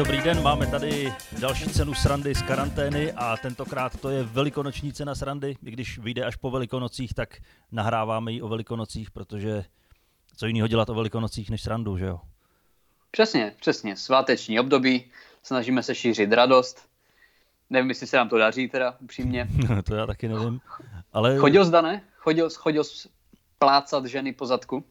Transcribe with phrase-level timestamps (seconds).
[0.00, 5.14] Dobrý den, máme tady další cenu srandy z karantény a tentokrát to je velikonoční cena
[5.14, 5.56] srandy.
[5.64, 7.38] I když vyjde až po velikonocích, tak
[7.72, 9.64] nahráváme ji o velikonocích, protože
[10.36, 12.20] co jiného dělat o velikonocích než srandu, že jo?
[13.10, 13.96] Přesně, přesně.
[13.96, 15.10] Sváteční období,
[15.42, 16.88] snažíme se šířit radost.
[17.70, 19.48] Nevím, jestli se nám to daří teda, upřímně.
[19.84, 20.60] to já taky nevím.
[21.12, 21.38] Ale...
[21.38, 22.02] Chodil jsi, Dane?
[22.16, 23.08] Chodil, chodil jsi
[23.58, 24.84] plácat ženy po zadku?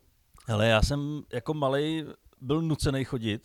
[0.48, 2.06] Ale já jsem jako malý
[2.42, 3.42] byl nucený chodit,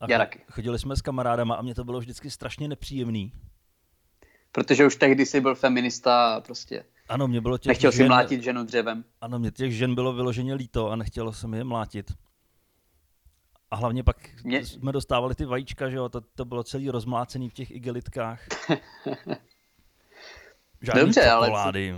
[0.00, 0.40] a Já taky.
[0.50, 3.32] Chodili jsme s kamarádama a mě to bylo vždycky strašně nepříjemný.
[4.52, 8.08] Protože už tehdy jsi byl feminista a prostě Ano, mě bylo těch nechtěl si žen,
[8.08, 9.04] mlátit ženu dřevem.
[9.20, 12.12] Ano, mě těch žen bylo vyloženě líto a nechtělo se mi je mlátit.
[13.70, 17.48] A hlavně pak Mě- jsme dostávali ty vajíčka, že jo, to, to bylo celý rozmlácený
[17.48, 18.40] v těch igelitkách.
[20.82, 21.96] Žádný Dobře, ale čokolády.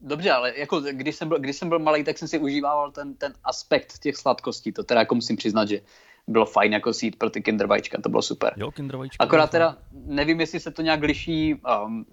[0.00, 3.14] Dobře, ale jako když jsem byl, když jsem byl malý, tak jsem si užíval ten,
[3.14, 4.72] ten aspekt těch sladkostí.
[4.72, 5.80] To teda jako musím přiznat, že
[6.26, 8.54] bylo fajn jako si jít pro ty kinder vajíčka, to bylo super.
[8.56, 9.24] Jo, kinder vajíčka.
[9.24, 12.06] Akorát teda nevím, jestli se to nějak liší um,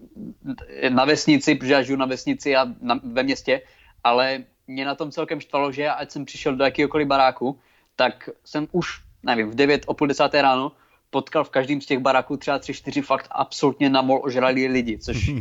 [0.90, 3.62] na vesnici, protože já žiju na vesnici a na, ve městě,
[4.04, 7.60] ale mě na tom celkem štvalo, že já, ať jsem přišel do jakéhokoliv baráku,
[7.96, 8.88] tak jsem už,
[9.24, 10.72] nevím, v 9 o půl desáté ráno
[11.10, 15.32] potkal v každém z těch baráků třeba tři, čtyři fakt absolutně namol ožralí lidi, což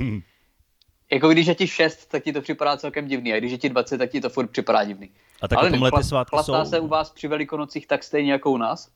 [1.12, 3.68] jako když je ti 6, tak ti to připadá celkem divný, a když je ti
[3.68, 5.10] 20, tak ti to furt připadá divný.
[5.42, 6.70] A tak Ale tomhle ty svátky chlastá jsou.
[6.70, 8.90] se u vás při velikonocích tak stejně jako u nás?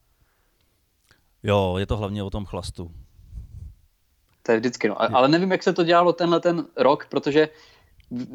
[1.43, 2.91] Jo, je to hlavně o tom chlastu.
[4.43, 5.03] To je vždycky, no.
[5.17, 7.49] Ale nevím, jak se to dělalo tenhle ten rok, protože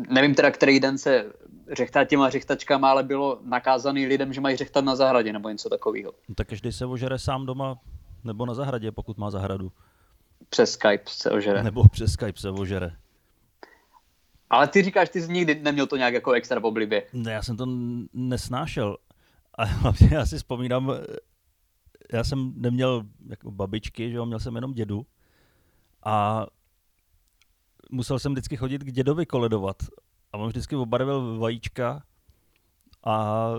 [0.09, 1.33] nevím teda, který den se
[1.72, 6.14] řechtá těma řechtačkama, ale bylo nakázaný lidem, že mají řechtat na zahradě nebo něco takového.
[6.30, 7.80] No, tak každý se ožere sám doma
[8.23, 9.71] nebo na zahradě, pokud má zahradu.
[10.49, 11.64] Přes Skype se ožere.
[11.64, 12.92] Nebo přes Skype se ožere.
[14.49, 17.03] Ale ty říkáš, ty jsi nikdy neměl to nějak jako extra v oblibě.
[17.13, 17.65] Ne, já jsem to
[18.13, 18.97] nesnášel.
[19.53, 20.93] A hlavně já si vzpomínám,
[22.13, 25.05] já jsem neměl jako babičky, že jo, měl jsem jenom dědu.
[26.05, 26.45] A
[27.91, 29.83] musel jsem vždycky chodit k dědovi koledovat.
[30.31, 32.03] A on vždycky obarvil vajíčka
[33.03, 33.49] a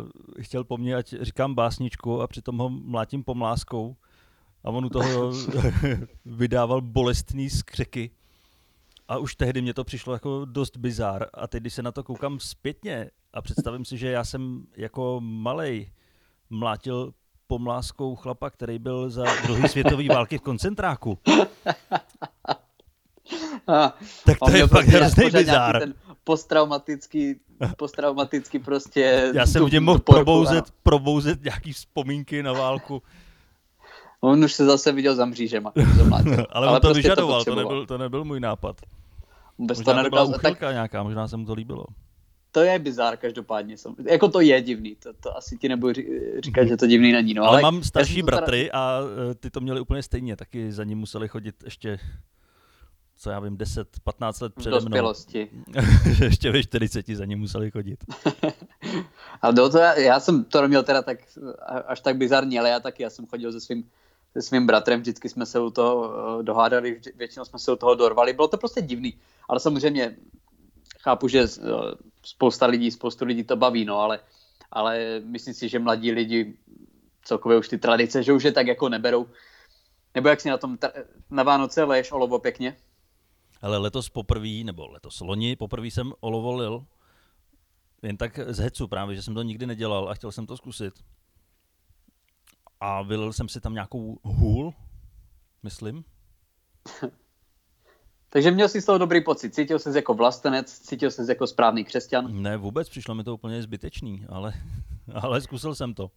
[0.40, 3.96] chtěl po mně, ať říkám básničku a přitom ho mlátím pomláskou.
[4.64, 5.32] A on u toho
[6.24, 8.10] vydával bolestný skřeky.
[9.08, 11.26] A už tehdy mě to přišlo jako dost bizár.
[11.34, 15.20] A teď, když se na to koukám zpětně a představím si, že já jsem jako
[15.20, 15.92] malej
[16.50, 17.12] mlátil
[17.46, 21.18] pomláskou chlapa, který byl za druhé světové války v koncentráku.
[23.66, 25.78] A Tak to je fakt prostě hrozný bizár.
[25.80, 25.94] Ten
[26.24, 27.34] posttraumatický,
[27.76, 29.32] posttraumatický prostě...
[29.34, 30.76] Já jsem v něm mohl probouzet, ano.
[30.82, 33.02] probouzet nějaký vzpomínky na válku.
[34.20, 35.72] On už se zase viděl za mřížema.
[36.12, 37.74] Ale, Ale on to prostě vyžadoval, to, potřeboval.
[37.74, 38.76] nebyl, to nebyl můj nápad.
[39.58, 40.32] To Možná to byla nedokázal.
[40.32, 41.84] Tak uchylka nějaká, možná se mu to líbilo.
[42.52, 43.76] to je bizár každopádně.
[43.78, 47.12] sam- Jako to je divný, to, to asi ti nebudu ří- říkat, že to divný
[47.12, 47.34] není.
[47.34, 50.36] No, Ale, ale mám jsem starší teda- bratry a eh, ty to měli úplně stejně,
[50.36, 51.98] taky za ním museli chodit ještě,
[53.16, 54.84] co já vím, 10-15 let v přede mnou.
[54.84, 55.48] dospělosti.
[56.24, 58.04] ještě ve 40 za ním museli chodit.
[59.42, 61.18] A do to, já, já jsem to neměl teda tak,
[61.86, 63.84] až tak bizarní, ale já taky, já jsem chodil se svým,
[64.38, 67.94] se svým bratrem, vždycky jsme se u toho eh, dohádali, většinou jsme se u toho
[67.94, 69.14] dorvali, bylo to prostě divný,
[69.48, 70.16] ale samozřejmě
[71.00, 71.64] chápu, že eh,
[72.22, 74.20] spousta lidí, spoustu lidí to baví, no, ale,
[74.70, 76.54] ale myslím si, že mladí lidi
[77.24, 79.26] celkově už ty tradice, že už je tak jako neberou.
[80.14, 80.78] Nebo jak si na tom
[81.30, 82.76] na Vánoce leješ olovo pěkně?
[83.62, 86.86] Ale letos poprvé, nebo letos loni, poprvé jsem olovolil,
[88.02, 90.94] jen tak z hecu právě, že jsem to nikdy nedělal a chtěl jsem to zkusit.
[92.80, 94.74] A vylil jsem si tam nějakou hůl,
[95.62, 96.04] myslím.
[98.30, 99.54] Takže měl jsi z toho dobrý pocit.
[99.54, 102.42] Cítil jsi jako vlastenec, cítil jsi jako správný křesťan.
[102.42, 104.52] Ne, vůbec, přišlo mi to úplně zbytečný, ale,
[105.14, 106.10] ale zkusil jsem to.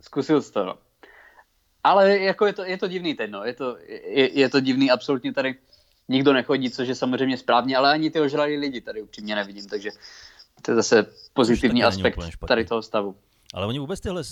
[0.00, 0.78] Zkusil jsi to, no.
[1.84, 3.44] Ale jako je to, je to divný teď, no.
[3.44, 5.54] Je to, je, je to divný, absolutně tady
[6.08, 9.90] nikdo nechodí, což je samozřejmě správně, ale ani ty ožralí lidi tady upřímně nevidím, takže
[10.62, 12.18] to je zase pozitivní aspekt
[12.48, 13.16] tady toho stavu.
[13.54, 14.24] Ale oni vůbec tyhle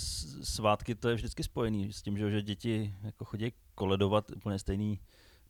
[0.43, 4.99] svátky, to je vždycky spojený s tím, že, že děti jako chodí koledovat úplně stejný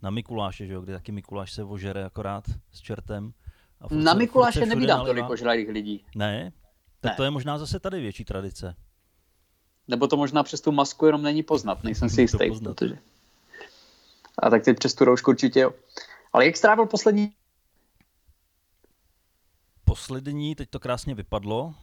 [0.01, 3.33] na Mikuláše, že jo, kde taky Mikuláš se ožere akorát s čertem.
[3.81, 5.05] A furt Na Mikuláše furt nalivá.
[5.05, 6.05] tolik ožralých lidí.
[6.15, 6.51] Ne?
[7.01, 7.15] Tak Ne.
[7.15, 8.75] to je možná zase tady větší tradice.
[9.87, 12.97] Nebo to možná přes tu masku jenom není poznat, nejsem si jistý, protože...
[14.39, 15.73] A tak teď přes tu roušku určitě jo.
[16.33, 17.31] Ale jak strávil poslední...
[19.85, 21.75] poslední, teď to krásně vypadlo.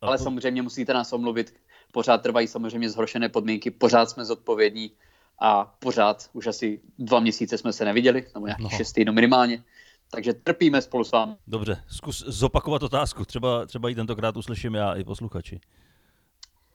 [0.00, 1.54] Ale samozřejmě musíte nás omluvit.
[1.92, 4.92] Pořád trvají samozřejmě zhoršené podmínky, pořád jsme zodpovědní
[5.40, 8.76] a pořád už asi dva měsíce jsme se neviděli, nebo nějakých no.
[8.76, 9.64] šest týdnů minimálně.
[10.10, 11.36] Takže trpíme spolu s vámi.
[11.46, 13.24] Dobře, zkus zopakovat otázku.
[13.24, 15.60] Třeba, třeba i tentokrát uslyším já i posluchači.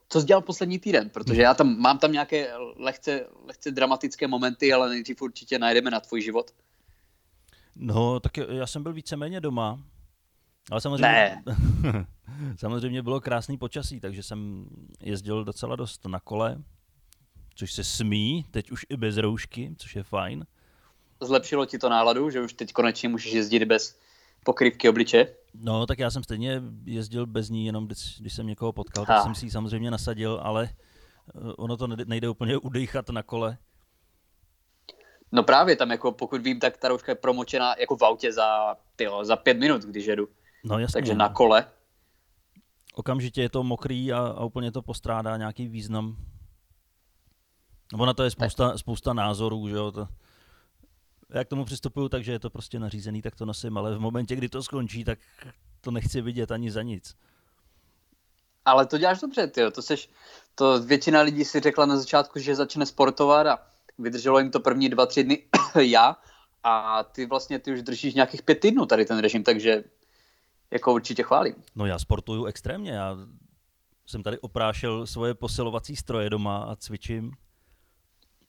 [0.09, 1.09] Co jsi dělal poslední týden?
[1.09, 5.99] Protože já tam mám tam nějaké lehce, lehce dramatické momenty, ale nejdřív určitě najdeme na
[5.99, 6.51] tvůj život.
[7.75, 9.79] No, tak já jsem byl víceméně doma.
[10.71, 12.05] Ale samozřejmě, ne.
[12.57, 14.65] samozřejmě bylo krásný počasí, takže jsem
[15.01, 16.57] jezdil docela dost na kole,
[17.55, 20.45] což se smí, teď už i bez roušky, což je fajn.
[21.21, 23.99] Zlepšilo ti to náladu, že už teď konečně můžeš jezdit bez
[24.43, 25.27] pokrývky obliče?
[25.53, 29.23] No, tak já jsem stejně jezdil bez ní, jenom když, když jsem někoho potkal, tak
[29.23, 33.57] jsem si ji samozřejmě nasadil, ale eh, ono to nejde úplně udýchat na kole.
[35.31, 38.75] No právě tam, jako pokud vím, tak ta rouška je promočená jako v autě za,
[38.95, 40.27] tyjo, za pět minut, když jedu.
[40.63, 40.93] No jasně.
[40.93, 41.65] Takže na kole.
[42.93, 46.15] Okamžitě je to mokrý a, a úplně to postrádá nějaký význam.
[47.91, 49.91] Nebo na to je spousta, spousta názorů, že jo.
[49.91, 50.07] To,
[51.29, 53.99] já k tomu přistupuju tak, že je to prostě nařízený, tak to nosím, ale v
[53.99, 55.19] momentě, kdy to skončí, tak
[55.81, 57.15] to nechci vidět ani za nic.
[58.65, 59.61] Ale to děláš dobře, ty.
[59.71, 60.09] To, seš,
[60.55, 63.59] to většina lidí si řekla na začátku, že začne sportovat a
[63.97, 65.43] vydrželo jim to první dva, tři dny
[65.81, 66.17] já
[66.63, 69.83] a ty vlastně ty už držíš nějakých pět týdnů tady ten režim, takže
[70.71, 71.55] jako určitě chválím.
[71.75, 73.17] No já sportuju extrémně, já
[74.05, 77.31] jsem tady oprášel svoje posilovací stroje doma a cvičím.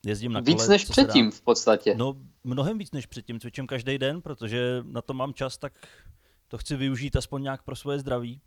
[0.07, 1.95] Jezdím na kole, Víc než předtím v podstatě.
[1.95, 5.73] No mnohem víc než předtím, cvičím každý den, protože na to mám čas, tak
[6.49, 8.41] to chci využít aspoň nějak pro svoje zdraví.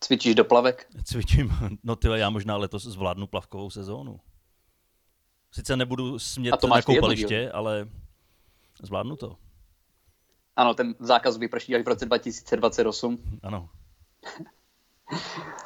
[0.00, 0.86] Cvičíš do plavek?
[1.04, 1.52] Cvičím,
[1.82, 4.20] no ty já možná letos zvládnu plavkovou sezónu.
[5.50, 7.88] Sice nebudu smět na koupaliště, ale
[8.82, 9.36] zvládnu to.
[10.56, 13.18] Ano, ten zákaz vyprší až v roce 2028.
[13.42, 13.68] Ano.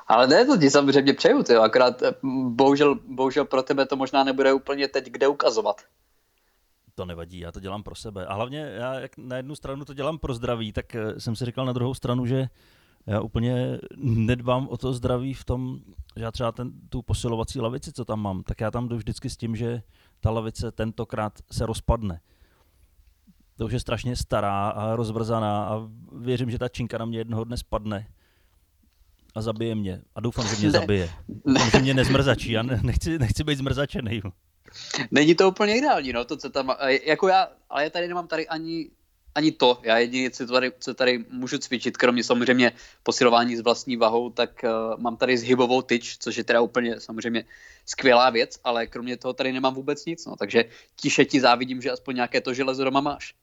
[0.06, 2.14] Ale ne, to ti samozřejmě přeju, ty, akorát eh,
[2.50, 5.82] bohužel, bohužel pro tebe to možná nebude úplně teď kde ukazovat.
[6.94, 8.26] To nevadí, já to dělám pro sebe.
[8.26, 11.44] A hlavně já jak na jednu stranu to dělám pro zdraví, tak eh, jsem si
[11.44, 12.48] říkal na druhou stranu, že
[13.06, 15.78] já úplně nedbám o to zdraví v tom,
[16.16, 19.30] že já třeba ten, tu posilovací lavici, co tam mám, tak já tam jdu vždycky
[19.30, 19.82] s tím, že
[20.20, 22.20] ta lavice tentokrát se rozpadne.
[23.56, 27.44] To už je strašně stará a rozvrzaná a věřím, že ta činka na mě jednoho
[27.44, 28.06] dne spadne
[29.34, 30.02] a zabije mě.
[30.14, 31.10] A doufám, že mě ne, zabije.
[31.28, 32.52] Doufám, že mě nezmrzačí.
[32.52, 34.22] Já nechci, nechci být zmrzačený.
[35.10, 36.74] Není to úplně ideální, no, to, co tam,
[37.04, 38.90] jako já, ale já tady nemám tady ani
[39.36, 39.80] ani to.
[39.82, 44.64] Já jedině, co tady, co tady můžu cvičit, kromě samozřejmě posilování s vlastní vahou, tak
[44.64, 47.44] uh, mám tady zhybovou tyč, což je teda úplně samozřejmě
[47.86, 50.26] skvělá věc, ale kromě toho tady nemám vůbec nic.
[50.26, 50.64] No, takže
[50.96, 53.34] tiše ti závidím, že aspoň nějaké to železo doma máš.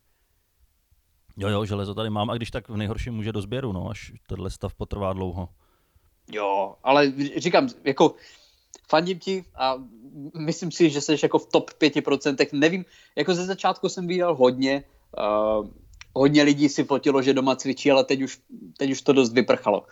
[1.38, 4.12] Jo, jo, železo tady mám a když tak v nejhorším může do sběru, no, až
[4.27, 5.50] tenhle stav potrvá dlouho.
[6.31, 8.15] Jo, ale říkám, jako
[8.89, 9.75] fandím ti a
[10.38, 12.47] myslím si, že jsi jako v top 5%.
[12.53, 12.85] Nevím,
[13.15, 14.83] jako ze začátku jsem viděl hodně,
[15.59, 15.68] uh,
[16.13, 18.39] hodně lidí si fotilo, že doma cvičí, ale teď už,
[18.77, 19.85] teď už to dost vyprchalo.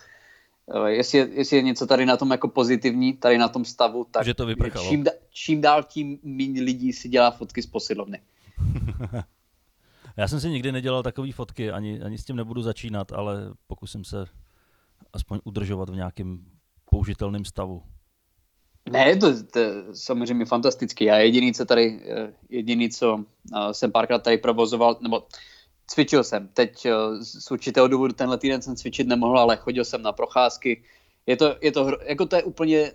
[0.66, 4.06] Uh, jestli, je, jestli je něco tady na tom jako pozitivní, tady na tom stavu,
[4.12, 4.90] tak že to vyprchalo.
[4.90, 8.20] Čím, čím dál tím méně lidí si dělá fotky z posilovny.
[10.22, 14.04] Já jsem si nikdy nedělal takové fotky, ani, ani s tím nebudu začínat, ale pokusím
[14.04, 14.26] se
[15.14, 16.46] aspoň udržovat v nějakém
[16.90, 17.84] použitelném stavu.
[18.90, 19.60] Ne, to, to
[19.94, 21.06] samozřejmě fantastický.
[21.06, 23.24] Já jediný, co tady, eh, jediný, co
[23.56, 25.28] eh, jsem párkrát tady provozoval, nebo
[25.88, 26.48] cvičil jsem.
[26.48, 26.92] Teď eh,
[27.24, 30.84] z určitého důvodu tenhle týden jsem cvičit nemohl, ale chodil jsem na procházky.
[31.26, 32.92] Je to, je to, jako to je úplně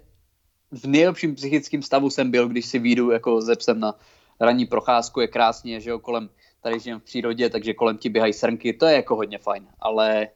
[0.71, 3.95] v nejlepším psychickém stavu jsem byl, když si výjdu jako ze psem na
[4.41, 6.29] ranní procházku, je krásně, že jo, kolem,
[6.67, 10.29] tady žijem v přírodě, takže kolem ti běhají srnky, to je jako hodně fajn, ale,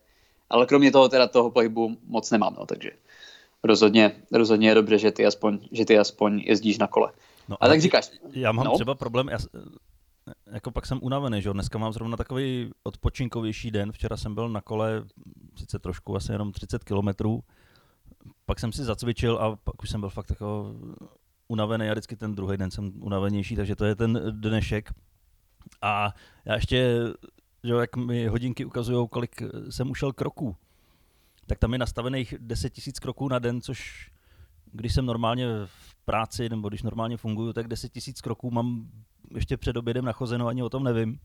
[0.51, 2.91] ale kromě toho teda toho pohybu moc nemám, no, takže
[3.63, 7.13] rozhodně, rozhodně je dobře, že ty aspoň, že ty aspoň jezdíš na kole.
[7.49, 8.11] No, a tak říkáš.
[8.33, 8.75] Já mám no?
[8.75, 9.39] třeba problém, já,
[10.47, 13.93] jako pak jsem unavený, že Dneska mám zrovna takový odpočinkovější den.
[13.93, 15.05] Včera jsem byl na kole,
[15.59, 17.41] sice trošku, asi jenom 30 kilometrů.
[18.47, 20.75] Pak jsem si zacvičil a pak už jsem byl fakt jako
[21.49, 24.91] unavený a vždycky ten druhý den jsem unavenější, takže to je ten dnešek.
[25.83, 26.15] A
[26.45, 26.99] já ještě,
[27.65, 30.57] že jak mi hodinky ukazují, kolik jsem ušel kroků,
[31.47, 34.11] tak tam je nastavených 10 000 kroků na den, což
[34.73, 38.91] když jsem normálně v práci nebo když normálně funguju, tak 10 000 kroků mám
[39.35, 41.21] ještě před obědem nachozeno, ani o tom nevím.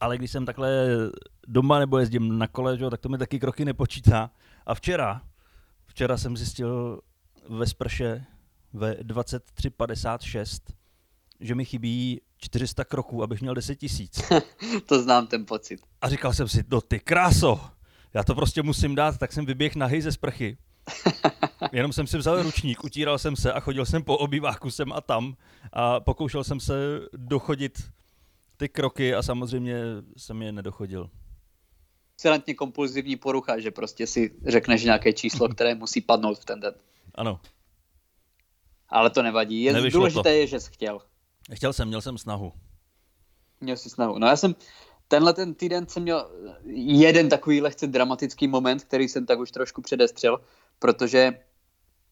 [0.00, 0.86] Ale když jsem takhle
[1.46, 4.30] doma nebo jezdím na kole, že, tak to mi taky kroky nepočítá.
[4.66, 5.22] A včera,
[5.86, 7.00] včera jsem zjistil
[7.48, 8.24] ve sprše
[8.72, 10.74] ve 23.56,
[11.40, 14.22] že mi chybí 400 kroků, abych měl 10 tisíc.
[14.86, 15.80] to znám ten pocit.
[16.00, 17.60] A říkal jsem si, no ty kráso,
[18.14, 20.58] já to prostě musím dát, tak jsem vyběh nahej ze sprchy.
[21.72, 25.00] Jenom jsem si vzal ručník, utíral jsem se a chodil jsem po obýváku sem a
[25.00, 25.36] tam
[25.72, 26.74] a pokoušel jsem se
[27.12, 27.82] dochodit
[28.56, 29.80] ty kroky a samozřejmě
[30.16, 31.10] jsem je nedochodil.
[32.14, 36.74] Excelentně kompulzivní porucha, že prostě si řekneš nějaké číslo, které musí padnout v ten den.
[37.14, 37.40] Ano.
[38.88, 39.62] Ale to nevadí.
[39.62, 40.28] Je Nevyšlo důležité to.
[40.28, 41.00] je, že jsi chtěl.
[41.54, 42.52] Chtěl jsem, měl jsem snahu.
[43.60, 44.18] Měl jsi snahu.
[44.18, 44.54] No já jsem,
[45.08, 46.30] tenhle ten týden jsem měl
[46.74, 50.40] jeden takový lehce dramatický moment, který jsem tak už trošku předestřel,
[50.78, 51.32] protože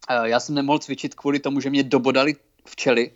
[0.09, 2.35] eh, já jsem nemohl cvičit kvůli tomu, že mě dobodali
[2.67, 3.11] včely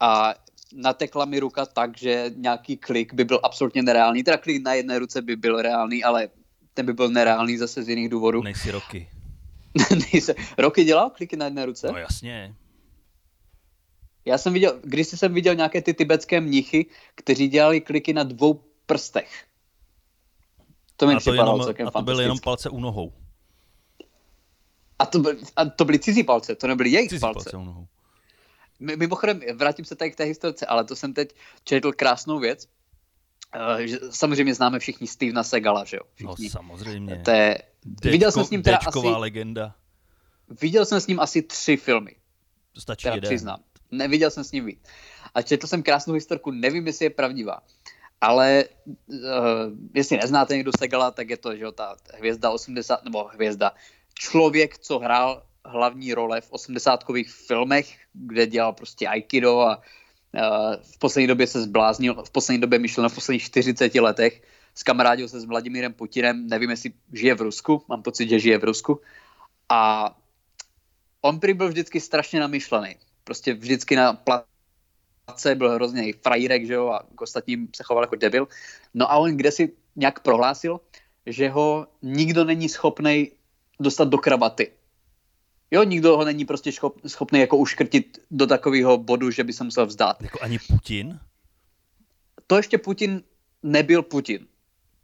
[0.00, 0.34] a
[0.74, 4.24] natekla mi ruka tak, že nějaký klik by byl absolutně nereálný.
[4.24, 6.28] Teda klik na jedné ruce by byl reálný, ale
[6.74, 8.42] ten by byl nereálný zase z jiných důvodů.
[8.42, 9.08] Nejsi roky.
[10.58, 11.88] Roky dělal kliky na jedné ruce?
[11.92, 12.54] No jasně.
[14.24, 18.64] Já jsem viděl, když jsem viděl nějaké ty tibetské mnichy, kteří dělali kliky na dvou
[18.86, 19.44] prstech.
[20.96, 23.12] To mi připadalo jenom, celkem a to byly jenom palce u nohou.
[24.98, 27.34] A to, byly, a to byly cizí palce, to nebyly jejich Cizí palce.
[27.34, 27.86] palce u nohou.
[28.80, 32.68] Mi- Mimochodem, vrátím se tady k té historce, ale to jsem teď četl krásnou věc.
[33.78, 36.02] Eh, že samozřejmě známe všichni Stevena Segala, že jo?
[36.20, 36.50] No Všichni.
[36.50, 37.22] samozřejmě.
[37.24, 37.62] to je,
[38.04, 39.74] viděl jsem s ním teda asi, legenda.
[40.60, 42.16] viděl jsem s ním asi tři filmy.
[42.74, 43.28] To stačí teda jeden.
[43.30, 43.60] přiznám.
[43.92, 44.78] Neviděl jsem s ním víc.
[45.34, 47.60] A četl jsem krásnou historku, nevím, jestli je pravdivá.
[48.20, 49.16] Ale uh,
[49.94, 53.72] jestli neznáte někdo Segala, tak je to, že jo, ta hvězda 80, nebo hvězda,
[54.14, 59.82] člověk, co hrál hlavní role v 80kových filmech, kde dělal prostě Aikido a uh,
[60.82, 64.42] v poslední době se zbláznil, v poslední době myšleno v posledních 40 letech,
[64.74, 68.64] skamarádil se s Vladimírem Putinem, nevím, jestli žije v Rusku, mám pocit, že žije v
[68.64, 69.00] Rusku.
[69.68, 70.10] A
[71.20, 72.96] on prý byl vždycky strašně namyšlený.
[73.24, 78.16] Prostě vždycky na place byl hrozně frajírek, že jo, a k ostatním se choval jako
[78.16, 78.48] debil.
[78.94, 80.80] No a on kde si nějak prohlásil,
[81.26, 83.30] že ho nikdo není schopný
[83.80, 84.72] dostat do kravaty.
[85.70, 89.64] Jo, nikdo ho není prostě schop, schopný jako uškrtit do takového bodu, že by se
[89.64, 90.22] musel vzdát.
[90.22, 91.20] Jako ani Putin?
[92.46, 93.22] To ještě Putin
[93.62, 94.46] nebyl Putin.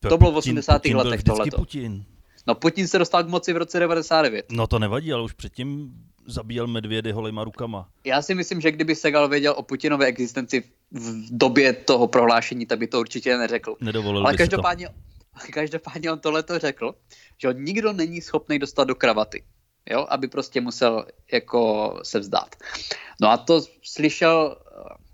[0.00, 0.72] To bylo v 80.
[0.72, 1.56] Putin letech tohleto.
[1.56, 2.04] Putin.
[2.48, 4.46] No Putin se dostal k moci v roce 99.
[4.50, 5.92] No to nevadí, ale už předtím
[6.26, 7.88] zabíjel medvědy holýma rukama.
[8.04, 12.78] Já si myslím, že kdyby Segal věděl o Putinové existenci v době toho prohlášení, tak
[12.78, 13.76] by to určitě neřekl.
[13.80, 14.42] Nedovolil Ale by si to.
[14.42, 14.88] každopádně,
[15.52, 16.94] každopádně on tohle to řekl,
[17.38, 19.44] že ho nikdo není schopný dostat do kravaty.
[19.90, 22.56] Jo, aby prostě musel jako se vzdát.
[23.20, 24.56] No a to slyšel,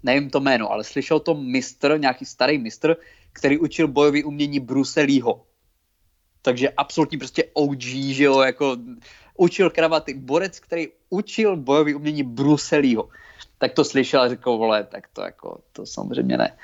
[0.03, 2.97] nevím to jméno, ale slyšel to mistr, nějaký starý mistr,
[3.33, 5.47] který učil bojový umění Bruce Leeho.
[6.45, 7.83] Takže absolutní prostě OG,
[8.13, 8.77] že jo, jako
[9.37, 10.15] učil kravaty.
[10.15, 13.09] Borec, který učil bojový umění Bruce Leeho.
[13.59, 16.57] Tak to slyšel a řekl, vole, tak to jako, to samozřejmě ne.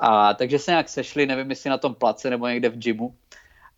[0.00, 3.14] A takže se nějak sešli, nevím, jestli na tom place nebo někde v gymu.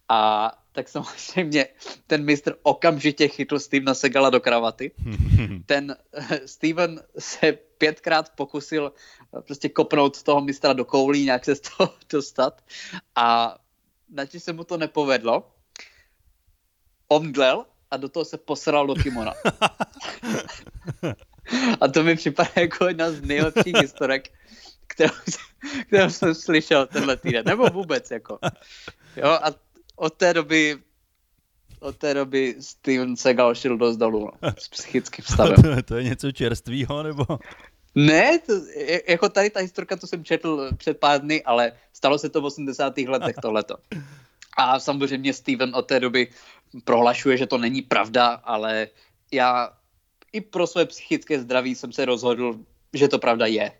[0.09, 1.67] A tak samozřejmě
[2.07, 4.91] ten mistr okamžitě chytl Stevena Segala do kravaty.
[5.67, 11.55] Ten eh, Steven se pětkrát pokusil eh, prostě kopnout toho mistra do koulí, nějak se
[11.55, 12.65] z toho dostat.
[13.15, 13.59] A
[14.09, 15.53] načež se mu to nepovedlo,
[17.09, 19.35] omdlel a do toho se posral do kimona.
[21.81, 24.33] A to mi připadá jako jedna z nejlepších historek,
[24.87, 25.15] kterou,
[25.87, 27.45] kterou jsem slyšel tenhle týden.
[27.47, 28.39] Nebo vůbec, jako.
[29.17, 29.47] Jo, a
[29.97, 30.79] od té doby
[31.81, 35.55] od té doby Steven Seagal šel dost dolů no, s psychickým stavem.
[35.55, 37.25] to, to je něco čerstvého, nebo?
[37.97, 38.53] Ne, to,
[39.09, 42.45] jako tady ta historka, to jsem četl před pár dny, ale stalo se to v
[42.45, 42.99] 80.
[42.99, 43.76] letech tohleto.
[44.57, 46.29] A samozřejmě Steven od té doby
[46.85, 48.88] prohlašuje, že to není pravda, ale
[49.33, 49.73] já
[50.33, 52.59] i pro své psychické zdraví jsem se rozhodl,
[52.93, 53.73] že to pravda je.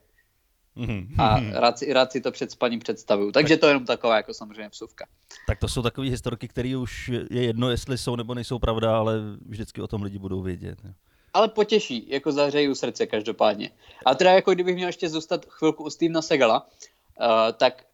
[0.77, 1.15] Mhm.
[1.19, 3.33] A rád si, rád si to před spaním představuju.
[3.33, 5.07] Takže to je jenom taková jako samozřejmě vsuvka.
[5.47, 9.15] Tak to jsou takové historky, které už je jedno, jestli jsou nebo nejsou pravda, ale
[9.47, 10.79] vždycky o tom lidi budou vědět.
[10.85, 10.93] jo.
[11.37, 13.71] Ale potěší, jako zahřeju srdce každopádně.
[14.07, 17.27] A teda jako kdybych měl ještě zůstat chvilku u Stevena Segala, uh,
[17.57, 17.85] tak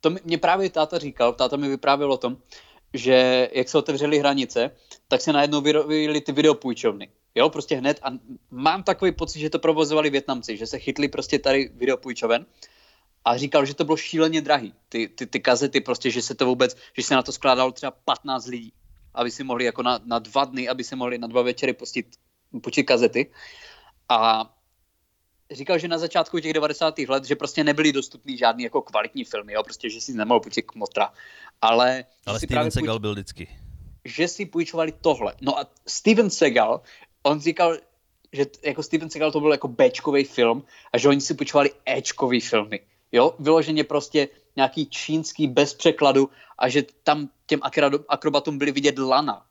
[0.00, 2.36] to mě právě táta říkal, táta mi vyprávěl o tom,
[2.94, 4.70] že jak se otevřely hranice,
[5.08, 7.08] tak se najednou vyrobily ty videopůjčovny.
[7.34, 8.08] Jo, prostě hned a
[8.50, 12.46] mám takový pocit, že to provozovali Větnamci, že se chytli prostě tady videopůjčoven
[13.24, 14.74] a říkal, že to bylo šíleně drahý.
[14.88, 17.90] Ty, ty, ty kazety prostě, že se to vůbec, že se na to skládalo třeba
[17.90, 18.72] 15 lidí,
[19.14, 22.06] aby si mohli jako na, na dva dny, aby si mohli na dva večery pustit,
[22.60, 23.30] počít kazety.
[24.08, 24.50] A
[25.50, 26.98] říkal, že na začátku těch 90.
[26.98, 29.62] let, že prostě nebyly dostupný žádný jako kvalitní filmy, jo?
[29.62, 31.12] prostě, že si nemohl půjčit kmotra.
[31.62, 33.48] Ale, Ale Steven právě Seagal byl vždycky.
[34.04, 35.34] že si půjčovali tohle.
[35.40, 36.80] No a Steven Seagal,
[37.22, 37.76] on říkal,
[38.32, 42.40] že jako Steven Seagal to byl jako Bčkový film a že oni si počívali Ečkový
[42.40, 42.80] filmy.
[43.12, 47.60] Jo, vyloženě prostě nějaký čínský bez překladu a že tam těm
[48.08, 49.46] akrobatům byly vidět lana.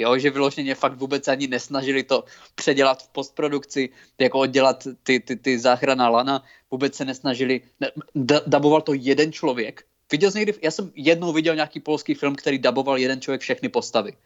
[0.00, 2.24] Jo, že vyloženě fakt vůbec ani nesnažili to
[2.54, 3.88] předělat v postprodukci,
[4.20, 9.32] jako oddělat ty, ty, ty záchrana lana, vůbec se nesnažili, ne, da, daboval to jeden
[9.32, 9.84] člověk.
[10.12, 13.68] Viděl jsi někdy, já jsem jednou viděl nějaký polský film, který daboval jeden člověk všechny
[13.68, 14.12] postavy.
[14.12, 14.16] To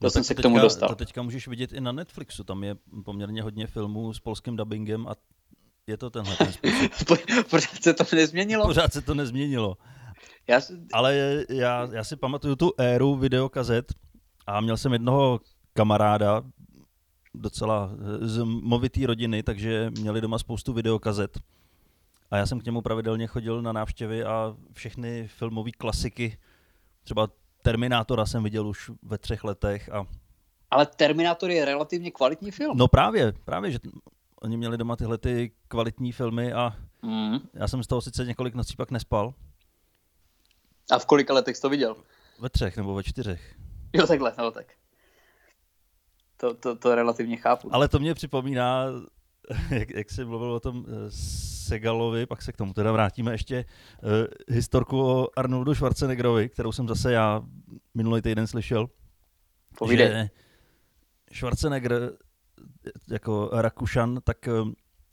[0.00, 0.88] No, jsem se k teďka, tomu dostal.
[0.88, 5.06] To teďka můžeš vidět i na Netflixu, tam je poměrně hodně filmů s polským dubbingem
[5.08, 5.14] a
[5.86, 7.18] je to tenhle ten způsob.
[7.50, 8.66] Pořád se to nezměnilo?
[8.66, 9.76] Pořád se to nezměnilo.
[10.48, 13.92] Já, si- Ale já, já si pamatuju tu éru videokazet
[14.48, 15.40] a měl jsem jednoho
[15.72, 16.42] kamaráda,
[17.34, 17.90] docela
[18.20, 21.38] z movitý rodiny, takže měli doma spoustu videokazet.
[22.30, 26.38] A já jsem k němu pravidelně chodil na návštěvy a všechny filmové klasiky,
[27.04, 27.28] třeba
[27.62, 30.06] Terminátora jsem viděl už ve třech letech a
[30.70, 32.76] ale Terminator je relativně kvalitní film.
[32.78, 33.78] no právě, právě, že
[34.42, 37.38] oni měli doma tyhle ty kvalitní filmy a Mm.
[37.54, 39.34] já jsem z toho sice několik nocí pak nespal,
[40.90, 41.96] A v kolika letech jsi to viděl?
[42.40, 43.54] ve třech nebo ve čtyřech.
[43.92, 44.66] Jo, takhle, no tak.
[46.36, 47.74] To, to, to relativně chápu.
[47.74, 48.84] Ale to mě připomíná,
[49.70, 51.10] jak, jak jsi mluvil o tom eh,
[51.68, 53.64] Segalovi, pak se k tomu teda vrátíme ještě,
[54.02, 54.10] uh,
[54.56, 57.42] historku o Arnoldu Schwarzeneggerovi, kterou jsem zase já
[57.94, 58.88] minulý týden slyšel,
[59.78, 60.08] Povídej.
[60.08, 60.28] že
[61.32, 64.48] Schwarzenegger eh, jako Rakušan, tak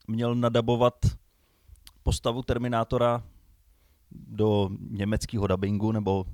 [0.07, 0.95] měl nadabovat
[2.03, 3.23] postavu Terminátora
[4.11, 6.25] do německého dubbingu nebo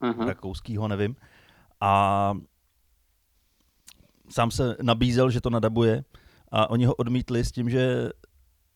[0.00, 0.26] Mhm.
[0.28, 1.16] rakouskýho, nevím.
[1.80, 2.32] A
[4.28, 6.04] sám se nabízel, že to nadabuje
[6.52, 8.10] a oni ho odmítli s tím, že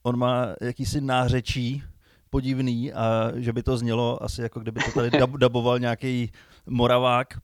[0.02, 1.82] on má jakýsi nářečí
[2.30, 6.32] podivný a že by to znělo asi jako kdyby to tady dab- daboval nějaký
[6.66, 7.38] moravák.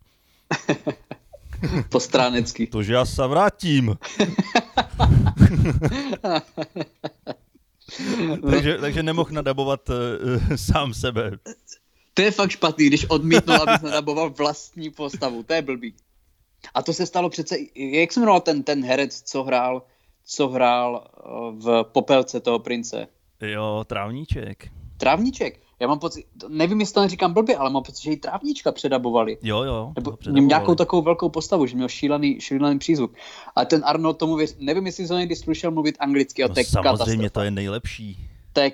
[1.88, 2.66] Postránecký.
[2.66, 3.96] To, že já se vrátím.
[8.50, 9.96] takže, takže nemohl nadabovat uh,
[10.56, 11.30] sám sebe.
[12.16, 15.42] To je fakt špatný, když odmítnul, abys nadaboval vlastní postavu.
[15.42, 15.94] To je blbý.
[16.74, 19.82] A to se stalo přece, jak se jmenoval ten, ten herec, co hrál,
[20.24, 21.20] co hrál eh,
[21.52, 23.06] v Popelce toho prince?
[23.40, 24.68] Jo, trávníček.
[24.96, 25.60] Trávníček.
[25.80, 29.38] Já mám pocit, nevím, jestli to neříkám blbě, ale mám pocit, že i trávníčka předabovali.
[29.42, 29.92] Jo, jo.
[29.96, 30.76] Nebo to měl nějakou předabovali.
[30.76, 33.14] takovou velkou postavu, že měl šílený, šílený přízvuk.
[33.56, 36.82] A ten Arnold tomu věř, nevím, jestli jsi někdy slyšel mluvit anglicky, a No, samozřejmě,
[36.82, 37.30] katastrofa.
[37.30, 38.18] to je nejlepší.
[38.52, 38.72] Tak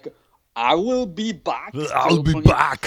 [0.54, 1.74] I will be back.
[2.10, 2.80] I'll be úplně- back.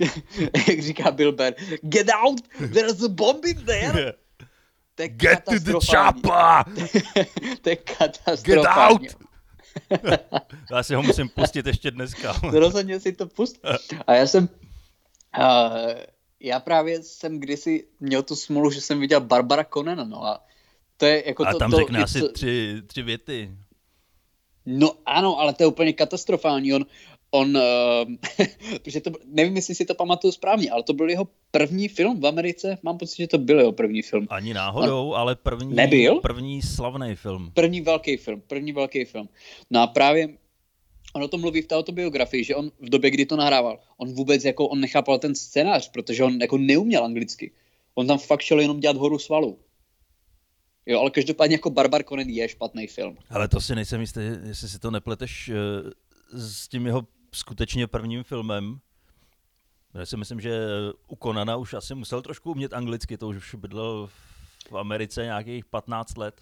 [0.68, 2.40] jak říká Bill Burr, get out,
[2.72, 4.14] there's a bomb in there.
[4.94, 6.64] To je Get to the chopper!
[7.62, 9.08] to je Get katastrofální.
[9.08, 9.26] out!
[10.70, 12.40] Já si ho musím pustit ještě dneska.
[12.50, 13.66] Rozhodně si to pust.
[14.06, 14.48] A já jsem,
[15.38, 15.92] uh,
[16.40, 20.44] já právě jsem kdysi měl tu smolu, že jsem viděl Barbara Conana, no a
[20.96, 23.50] to je jako A to, tam to, řekne i asi tři, tři věty.
[24.66, 26.74] No ano, ale to je úplně katastrofální.
[26.74, 26.86] On,
[27.36, 27.62] on uh,
[28.82, 32.26] protože to, nevím, jestli si to pamatuju správně, ale to byl jeho první film v
[32.26, 32.78] Americe.
[32.82, 34.26] Mám pocit, že to byl jeho první film.
[34.30, 36.20] Ani náhodou, ale první, Nebyl?
[36.20, 37.50] první slavný film.
[37.54, 39.28] První velký film, první velký film.
[39.70, 40.28] No a právě
[41.12, 44.12] on o tom mluví v té autobiografii, že on v době, kdy to nahrával, on
[44.12, 47.52] vůbec jako, on nechápal ten scénář, protože on jako neuměl anglicky.
[47.94, 49.58] On tam fakt šel jenom dělat horu svalů.
[50.86, 53.16] Jo, ale každopádně jako Barbar Conan je špatný film.
[53.30, 55.90] Ale to si nejsem jistý, jestli si to nepleteš eh,
[56.38, 58.80] s tím jeho skutečně prvním filmem.
[59.94, 60.60] Já si myslím, že
[61.08, 64.08] u Konana už asi musel trošku umět anglicky, to už bydlel
[64.70, 66.40] v Americe nějakých 15 let.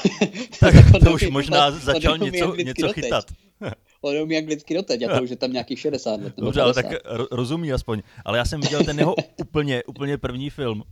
[0.60, 3.24] tak to už možná začal něco, něco chytat.
[4.00, 6.34] On neumí anglicky doteď a to už je tam nějakých 60 let.
[6.36, 6.90] Dobře, ale 50.
[6.90, 8.02] tak ro- rozumí aspoň.
[8.24, 10.82] Ale já jsem viděl ten jeho úplně, úplně první film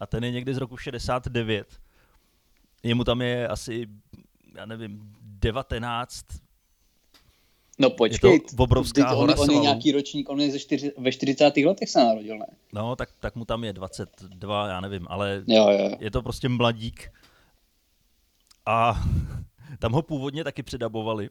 [0.00, 1.80] a ten je někdy z roku 69.
[2.82, 3.86] Jemu tam je asi,
[4.56, 6.26] já nevím, 19.
[7.80, 10.58] No počkej, je to obrovská vždyť hora on, on je nějaký ročník, on je ze
[10.58, 11.56] čtyři, ve 40.
[11.56, 12.46] letech se narodil, ne?
[12.72, 15.96] No, tak, tak mu tam je 22, já nevím, ale Jo, jo.
[16.00, 17.12] je to prostě mladík.
[18.66, 19.00] A
[19.78, 21.30] tam ho původně taky předabovali.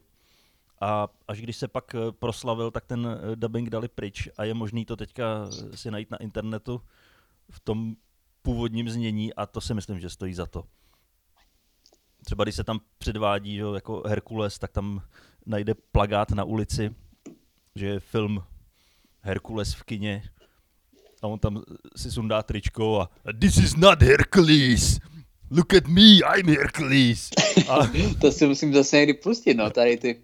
[0.80, 4.54] A až když se pak eh, proslavil, tak ten eh, dubbing dali pryč a je
[4.54, 6.80] možný to teďka eh, si najít na internetu
[7.50, 7.94] v tom
[8.42, 10.64] původním znění a to si myslím, že stojí za to.
[12.24, 15.02] Třeba když se tam předvádí že, jo, jako Herkules, tak tam
[15.46, 16.94] najde plagát na ulici,
[17.74, 18.42] že je film
[19.20, 20.22] Herkules v kině
[21.22, 21.62] a on tam
[21.96, 24.98] si sundá tričko a This is not Hercules!
[25.50, 27.30] Look at me, I'm Hercules!
[27.68, 27.78] A,
[28.20, 30.22] To si musím zase někdy pustit, no, tady ty,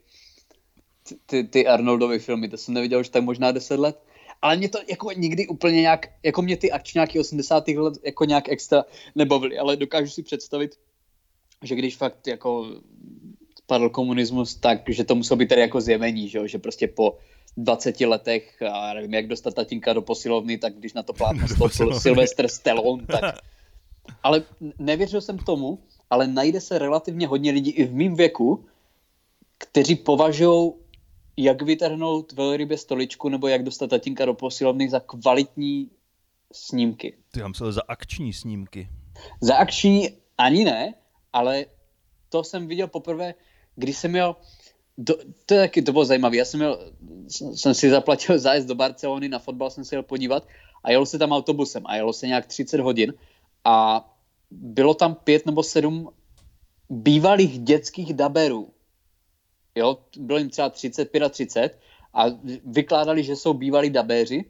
[1.26, 4.02] ty, ty Arnoldovy filmy, to jsem neviděl už tak možná 10 let.
[4.42, 7.68] Ale mě to jako nikdy úplně nějak, jako mě ty akčňáky 80.
[7.68, 10.78] let jako nějak extra nebavily, ale dokážu si představit,
[11.62, 12.80] že když fakt jako
[13.66, 17.18] spadl komunismus, tak že to muselo být tady jako zjevení, že, že prostě po
[17.56, 22.00] 20 letech a nevím, jak dostat tatínka do posilovny, tak když na to plátno stoupil
[22.00, 23.34] Sylvester Stallone, tak...
[24.22, 24.42] Ale
[24.78, 25.78] nevěřil jsem tomu,
[26.10, 28.64] ale najde se relativně hodně lidí i v mém věku,
[29.58, 30.72] kteří považují,
[31.36, 35.90] jak vytrhnout velrybě stoličku nebo jak dostat tatínka do posilovny za kvalitní
[36.52, 37.16] snímky.
[37.32, 38.88] Ty mám se za akční snímky.
[39.40, 40.94] Za akční ani ne,
[41.32, 41.66] ale
[42.28, 43.34] to jsem viděl poprvé,
[43.76, 44.36] když jsem měl,
[44.98, 45.14] do,
[45.46, 46.92] to je taky, to bylo zajímavé, já jsem, měl,
[47.54, 50.48] jsem si zaplatil zájezd do Barcelony, na fotbal jsem se jel podívat
[50.84, 53.14] a jelo se tam autobusem a jelo se nějak 30 hodin
[53.64, 54.06] a
[54.50, 56.08] bylo tam pět nebo sedm
[56.90, 58.70] bývalých dětských daberů.
[59.74, 61.78] Jo, bylo jim třeba 35 a 30
[62.14, 62.24] a
[62.64, 64.44] vykládali, že jsou bývalí dabéři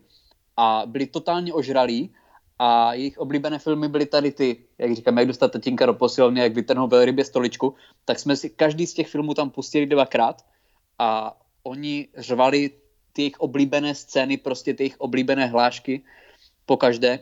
[0.56, 2.14] a byli totálně ožralí
[2.58, 6.54] a jejich oblíbené filmy byly tady ty, jak říkám, jak dostat tatínka do posilovny, jak
[6.54, 10.44] vytrhnout velrybě stoličku, tak jsme si každý z těch filmů tam pustili dvakrát
[10.98, 12.70] a oni řvali
[13.12, 16.04] ty jejich oblíbené scény, prostě ty jejich oblíbené hlášky
[16.66, 17.18] po každé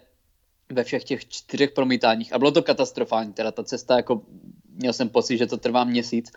[0.68, 2.32] ve všech těch čtyřech promítáních.
[2.32, 4.22] A bylo to katastrofální, teda ta cesta, jako
[4.68, 6.32] měl jsem pocit, že to trvá měsíc,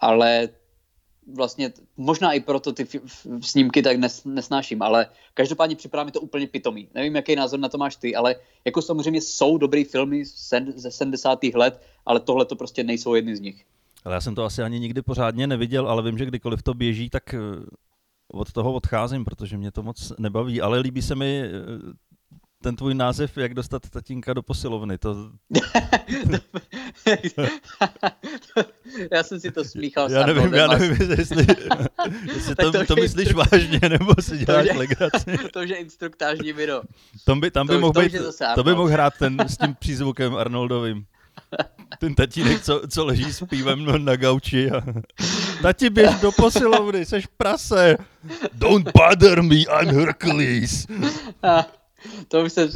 [0.00, 0.48] ale
[1.34, 2.86] vlastně možná i proto ty
[3.40, 6.88] snímky tak nes, nesnáším, ale každopádně připadá mi to úplně pitomý.
[6.94, 10.24] Nevím, jaký názor na to máš ty, ale jako samozřejmě jsou dobrý filmy
[10.74, 11.38] ze 70.
[11.54, 13.64] let, ale tohle to prostě nejsou jedny z nich.
[14.04, 17.10] Ale já jsem to asi ani nikdy pořádně neviděl, ale vím, že kdykoliv to běží,
[17.10, 17.38] tak eh,
[18.32, 21.50] od toho odcházím, protože mě to moc nebaví, ale líbí se mi eh,
[22.62, 24.98] ten tvůj název, jak dostat tatínka do posilovny.
[24.98, 25.16] To...
[29.12, 31.46] já jsem si to smíchal Já nevím, já nevím, jestli,
[32.34, 33.42] jestli to, to, to myslíš instru...
[33.52, 35.38] vážně, nebo si děláš to, legraci.
[35.52, 36.82] to už je instruktážní video.
[37.24, 38.14] Tam by, tam by to, mohl to, být,
[38.54, 41.06] to by mohl hrát ten s tím přízvukem Arnoldovým.
[41.98, 44.82] Ten tatínek, co, co leží s pívem na gauči a
[45.62, 47.96] tati běž do posilovny, seš prase.
[48.52, 50.86] Don't bother me, I'm Hercules.
[52.28, 52.68] To by se,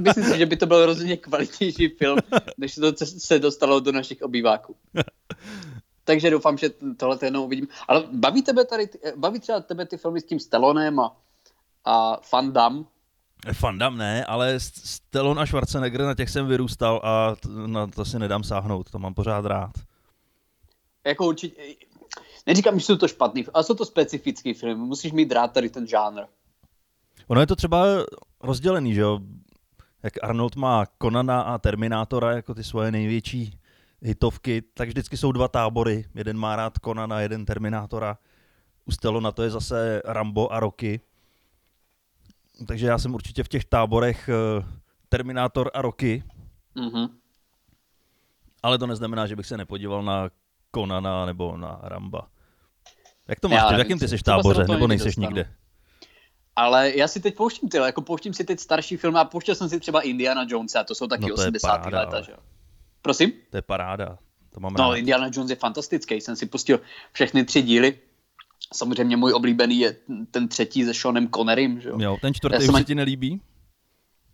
[0.00, 2.18] myslím si, že by to byl rozhodně kvalitnější film,
[2.58, 4.76] než to se dostalo do našich obýváků.
[6.04, 7.68] Takže doufám, že tohle jednou uvidím.
[7.88, 11.16] Ale baví tebe tady, baví třeba tebe ty filmy s tím Stallonem a,
[11.84, 12.86] a Fandam?
[13.52, 17.34] Fandam ne, ale Stallone a Schwarzenegger, na těch jsem vyrůstal a
[17.66, 19.70] na to si nedám sáhnout, to mám pořád rád.
[21.04, 21.62] Jako určitě,
[22.46, 25.86] neříkám, že jsou to špatný, ale jsou to specifický film, musíš mít rád tady ten
[25.86, 26.22] žánr.
[27.26, 27.84] Ono je to třeba
[28.42, 29.20] rozdělený, že jo?
[30.02, 33.58] Jak Arnold má Konana a Terminátora jako ty svoje největší
[34.02, 36.04] hitovky, tak vždycky jsou dva tábory.
[36.14, 38.18] Jeden má rád Konana, jeden Terminátora.
[39.12, 41.00] U na to je zase Rambo a Rocky.
[42.66, 44.64] Takže já jsem určitě v těch táborech uh,
[45.08, 46.24] Terminátor a Rocky.
[46.76, 47.10] Mm-hmm.
[48.62, 50.30] Ale to neznamená, že bych se nepodíval na
[50.70, 52.28] Konana nebo na Ramba.
[53.28, 53.74] Jak to máš já, ty?
[53.74, 54.64] V jakém ty jsi táboře?
[54.68, 55.50] Nebo nejseš nikde?
[56.56, 59.68] Ale já si teď pouštím ty, jako pouštím si teď starší filmy a pouštěl jsem
[59.68, 61.68] si třeba Indiana Jones a to jsou taky no to 80.
[61.68, 62.38] Paráda, léta, že jo.
[63.02, 63.32] Prosím?
[63.50, 64.18] To je paráda.
[64.54, 64.96] To mám no, rád.
[64.96, 66.80] Indiana Jones je fantastický, jsem si pustil
[67.12, 67.98] všechny tři díly.
[68.74, 69.96] Samozřejmě můj oblíbený je
[70.30, 71.96] ten třetí se Seanem Connerym, že jo.
[72.00, 73.40] jo ten čtvrtý už se ti nelíbí?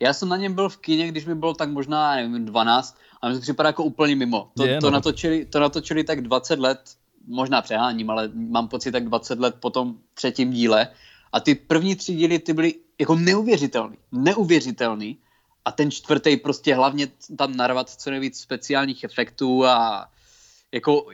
[0.01, 3.29] Já jsem na něm byl v kině, když mi bylo tak možná, nevím, 12, a
[3.29, 4.51] mi to připadá jako úplně mimo.
[4.57, 4.91] To, je, to, no.
[4.91, 6.81] natočili, to natočili tak 20 let,
[7.27, 10.89] možná přeháním, ale mám pocit tak 20 let po tom třetím díle
[11.33, 13.97] a ty první tři díly ty byly jako neuvěřitelný.
[14.13, 15.19] Neuvěřitelný.
[15.65, 20.09] A ten čtvrtý prostě hlavně tam narvat co nejvíc speciálních efektů a
[20.73, 21.07] jako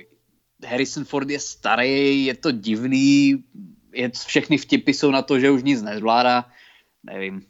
[0.67, 3.45] Harrison Ford je starý, je to divný,
[3.93, 6.51] je, všechny vtipy jsou na to, že už nic nezvládá.
[7.03, 7.47] Nevím.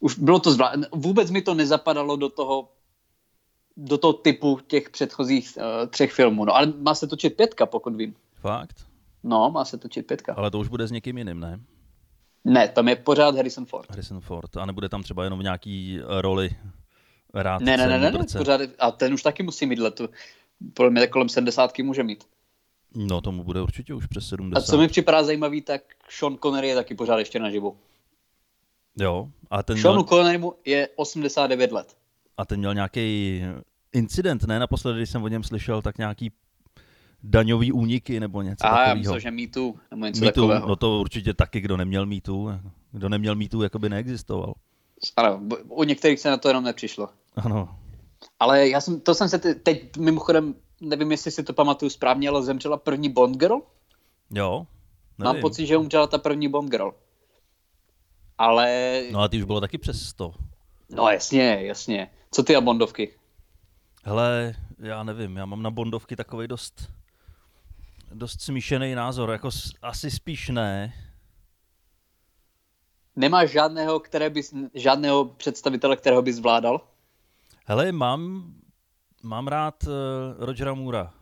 [0.00, 0.86] Už bylo to zvládá.
[0.92, 2.70] Vůbec mi to nezapadalo do toho
[3.76, 6.44] do toho typu těch předchozích uh, třech filmů.
[6.44, 8.14] No ale má se točit pětka, pokud vím.
[8.40, 8.86] Fakt?
[9.24, 10.34] No, má se točit pětka.
[10.34, 11.60] Ale to už bude s někým jiným, ne?
[12.44, 13.90] Ne, tam je pořád Harrison Ford.
[13.90, 14.56] Harrison Ford.
[14.56, 16.50] A nebude tam třeba jenom nějaký eh, roli
[17.34, 17.62] rád.
[17.62, 20.08] Ne, ne, ne, ne, ne, pořád, a ten už taky musí mít letu.
[20.74, 22.24] Podle mě kolem 70 může mít.
[22.96, 24.58] No, tomu bude určitě už přes 70.
[24.58, 27.76] A co mi připadá zajímavý, tak Sean Connery je taky pořád ještě naživu.
[28.98, 29.28] Jo.
[29.50, 30.04] A ten Seanu měl...
[30.04, 31.96] Connerymu je 89 let.
[32.36, 33.42] A ten měl nějaký
[33.92, 34.58] incident, ne?
[34.58, 36.32] Naposledy, když jsem o něm slyšel, tak nějaký
[37.24, 38.88] daňový úniky nebo něco Aha, takového.
[38.88, 40.68] já myslím, že mýtu nebo něco mýtu, takového.
[40.68, 42.50] No to určitě taky, kdo neměl mýtu.
[42.92, 44.54] Kdo neměl mýtu, jako by neexistoval.
[45.16, 47.08] Ano, u některých se na to jenom nepřišlo.
[47.36, 47.78] Ano.
[48.40, 52.42] Ale já jsem, to jsem se teď mimochodem, nevím, jestli si to pamatuju správně, ale
[52.42, 53.60] zemřela první Bond Girl.
[54.30, 54.66] Jo.
[55.18, 55.32] Nevím.
[55.32, 56.94] Mám pocit, že umřela ta první Bond Girl.
[58.38, 59.02] Ale...
[59.10, 60.34] No a ty už bylo taky přes 100.
[60.90, 62.10] No jasně, jasně.
[62.30, 63.14] Co ty a Bondovky?
[64.04, 66.90] Hele, já nevím, já mám na Bondovky takový dost,
[68.12, 69.50] dost smíšený názor, jako
[69.82, 70.94] asi spíš ne.
[73.16, 76.88] Nemáš žádného, které bys, žádného představitele, kterého bys zvládal?
[77.64, 78.52] Hele, mám,
[79.22, 79.90] mám rád uh,
[80.38, 81.14] Rogera Moora.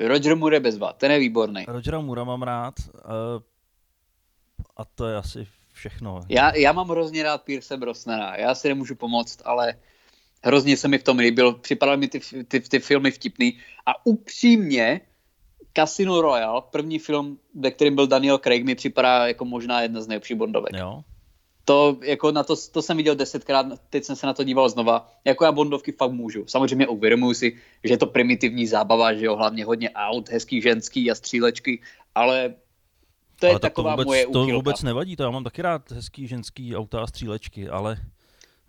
[0.00, 1.64] Roger Moore je bezva, ten je výborný.
[1.68, 3.42] Rogera Moora mám rád uh,
[4.76, 6.20] a to je asi všechno.
[6.28, 9.74] Já, já mám hrozně rád Pierce Brosnana, já si nemůžu pomoct, ale
[10.44, 15.00] hrozně se mi v tom líbil, připadaly mi ty, ty, ty filmy vtipný a upřímně
[15.76, 20.08] Casino Royale, první film, ve kterém byl Daniel Craig, mi připadá jako možná jedna z
[20.08, 20.72] nejlepších Bondovek.
[20.76, 21.02] Jo.
[21.64, 25.08] To, jako na to, to jsem viděl desetkrát, teď jsem se na to díval znova.
[25.24, 26.44] Jako já Bondovky fakt můžu.
[26.46, 31.10] Samozřejmě uvědomuji si, že je to primitivní zábava, že jo, hlavně hodně aut, hezký ženský
[31.10, 31.80] a střílečky,
[32.14, 32.54] ale
[33.40, 34.54] to je ale taková to vůbec, moje To úchylka.
[34.56, 37.96] vůbec nevadí, to já mám taky rád hezký ženský auta a střílečky, ale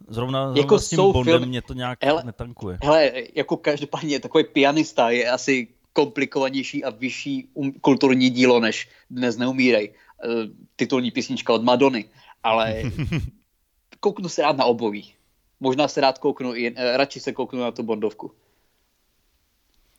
[0.08, 2.78] zrovna, zrovna Jako s tím Bondem film- mě to nějak Hele, netankuje.
[2.84, 9.38] Hele, jako každopádně takový pianista je asi komplikovanější a vyšší um, kulturní dílo než Dnes
[9.38, 9.96] neumírej.
[10.26, 10.32] Uh,
[10.76, 12.06] titulní písnička od Madony.
[12.44, 12.84] Ale
[14.00, 15.14] kouknu se rád na obojí.
[15.60, 18.32] Možná se rád kouknu, i, eh, radši se kouknu na tu Bondovku.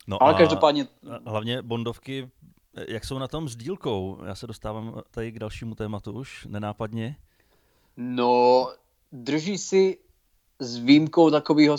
[0.07, 0.87] No Ale a každopádně,
[1.25, 2.29] hlavně Bondovky,
[2.87, 4.19] jak jsou na tom s dílkou?
[4.25, 7.17] Já se dostávám tady k dalšímu tématu už, nenápadně.
[7.97, 8.69] no,
[9.11, 9.97] drží si
[10.59, 11.77] s výjimkou takového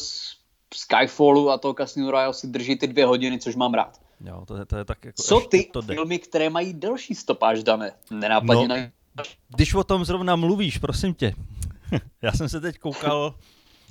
[0.74, 4.07] Skyfallu a toho Casino Royale si drží ty dvě hodiny, což mám rád.
[4.20, 5.94] Jo, to je, to je tak jako Co ty to jde.
[5.94, 7.92] filmy, které mají delší stopáž, Dané?
[8.10, 8.76] Nenápadně No.
[8.76, 9.22] na...
[9.48, 11.34] Když o tom zrovna mluvíš, prosím tě.
[12.22, 13.34] Já jsem se teď koukal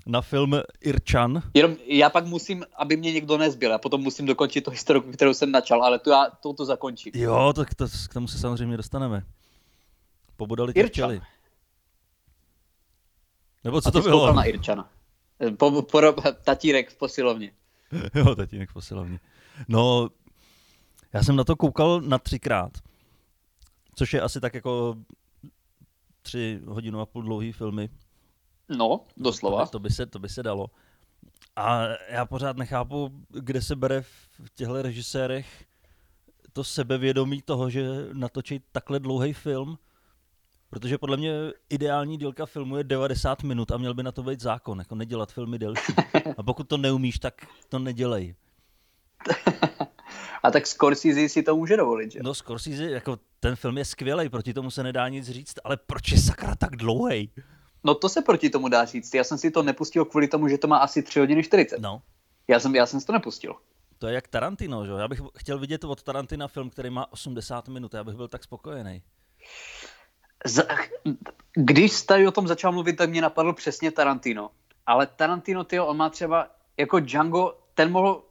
[0.05, 1.43] na film Irčan.
[1.53, 5.33] Jenom já pak musím, aby mě někdo nezbyl, a potom musím dokončit tu historiku, kterou
[5.33, 7.11] jsem načal, ale tu já touto zakončím.
[7.15, 9.23] Jo, tak to, k tomu se samozřejmě dostaneme.
[10.37, 11.09] Pobodali tě Irčan.
[11.09, 11.21] včely.
[13.63, 14.33] Nebo co a to bylo?
[14.33, 14.89] na Irčana.
[15.57, 16.01] Po, po,
[16.43, 17.51] tatírek v posilovně.
[18.15, 19.19] jo, tatínek v posilovně.
[19.67, 20.09] No,
[21.13, 22.71] já jsem na to koukal na třikrát,
[23.95, 24.95] což je asi tak jako
[26.21, 27.89] tři hodinu a půl dlouhý filmy.
[28.69, 29.65] No, doslova.
[29.65, 30.67] To by, to, by se, to by se dalo.
[31.55, 35.65] A já pořád nechápu, kde se bere v těchto režisérech
[36.53, 39.77] to sebevědomí toho, že natočí takhle dlouhý film,
[40.69, 41.33] protože podle mě
[41.69, 45.31] ideální dílka filmu je 90 minut a měl by na to být zákon, jako nedělat
[45.31, 45.93] filmy delší.
[46.37, 47.33] A pokud to neumíš, tak
[47.69, 48.35] to nedělej.
[50.43, 52.19] A tak Scorsese si to může dovolit, že?
[52.23, 56.11] No Scorsese, jako ten film je skvělý, proti tomu se nedá nic říct, ale proč
[56.11, 57.31] je sakra tak dlouhý?
[57.83, 59.13] No to se proti tomu dá říct.
[59.13, 61.79] Já jsem si to nepustil kvůli tomu, že to má asi 3 hodiny 40.
[61.79, 62.01] No,
[62.47, 63.55] Já jsem, já jsem si to nepustil.
[63.97, 64.91] to je jak Tarantino, že?
[64.91, 64.97] jo?
[64.97, 68.43] Já bych chtěl vidět od Tarantina film, který má 80 minut, já bych byl tak
[68.43, 69.03] spokojený.
[71.53, 74.51] Když tady o tom začal mluvit, tak mě napadl přesně Tarantino.
[74.85, 78.23] Ale Tarantino, tyjo, on má třeba, jako Django, ten mohl,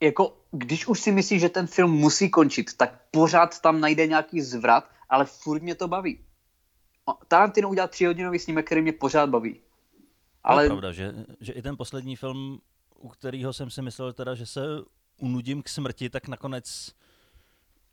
[0.00, 4.40] jako, když už si myslí, že ten film musí končit, tak pořád tam najde nějaký
[4.40, 6.20] zvrat, ale furt mě to baví.
[7.28, 9.60] Tarantino udělal tříhodinový snímek, který mě pořád baví.
[10.44, 10.64] Ale...
[10.64, 12.60] Je pravda, že, že i ten poslední film,
[12.98, 14.60] u kterého jsem si myslel teda, že se
[15.18, 16.94] unudím k smrti, tak nakonec,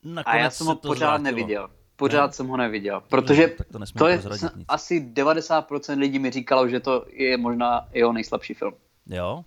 [0.04, 1.24] a nakonec já jsem se ho pořád zvrátilo.
[1.24, 1.70] neviděl.
[1.96, 2.34] Pořád Ne?
[2.34, 4.22] jsem ho neviděl, protože tak to to je
[4.56, 4.66] nic.
[4.68, 8.74] asi 90% lidí mi říkalo, že to je možná jeho nejslabší film.
[9.08, 9.46] Jo.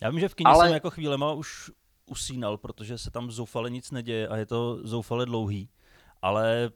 [0.00, 1.70] Já vím, že v kyně Ale- jsem jako chvílema už
[2.06, 5.68] usínal, protože se tam zoufale nic neděje a je to zoufale dlouhý.
[6.22, 6.70] Ale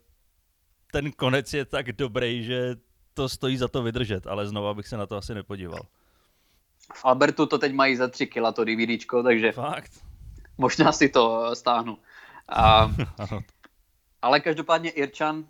[0.92, 2.76] ten konec je tak dobrý, že
[3.14, 5.80] to stojí za to vydržet, ale znova bych se na to asi nepodíval.
[6.94, 9.92] V Albertu to teď mají za 3 kila to DVDčko, takže Fakt?
[10.58, 11.98] možná si to stáhnu.
[12.48, 12.90] A,
[14.22, 15.44] ale každopádně Irčan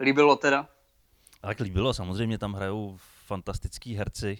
[0.00, 0.68] líbilo teda.
[1.40, 4.38] Tak líbilo, samozřejmě tam hrajou fantastický herci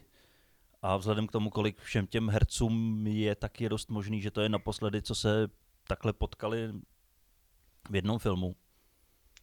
[0.85, 4.41] a vzhledem k tomu, kolik všem těm hercům je, tak je dost možný, že to
[4.41, 5.49] je naposledy, co se
[5.89, 6.73] takhle potkali
[7.91, 8.55] v jednom filmu.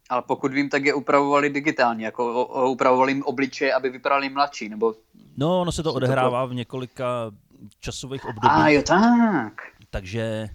[0.09, 4.95] Ale pokud vím, tak je upravovali digitálně, jako upravovali jim obličeje, aby vypadali mladší, nebo...
[5.37, 7.31] No, ono se to odehrává v několika
[7.79, 9.53] časových obdobích, A jo, tak.
[9.89, 10.49] takže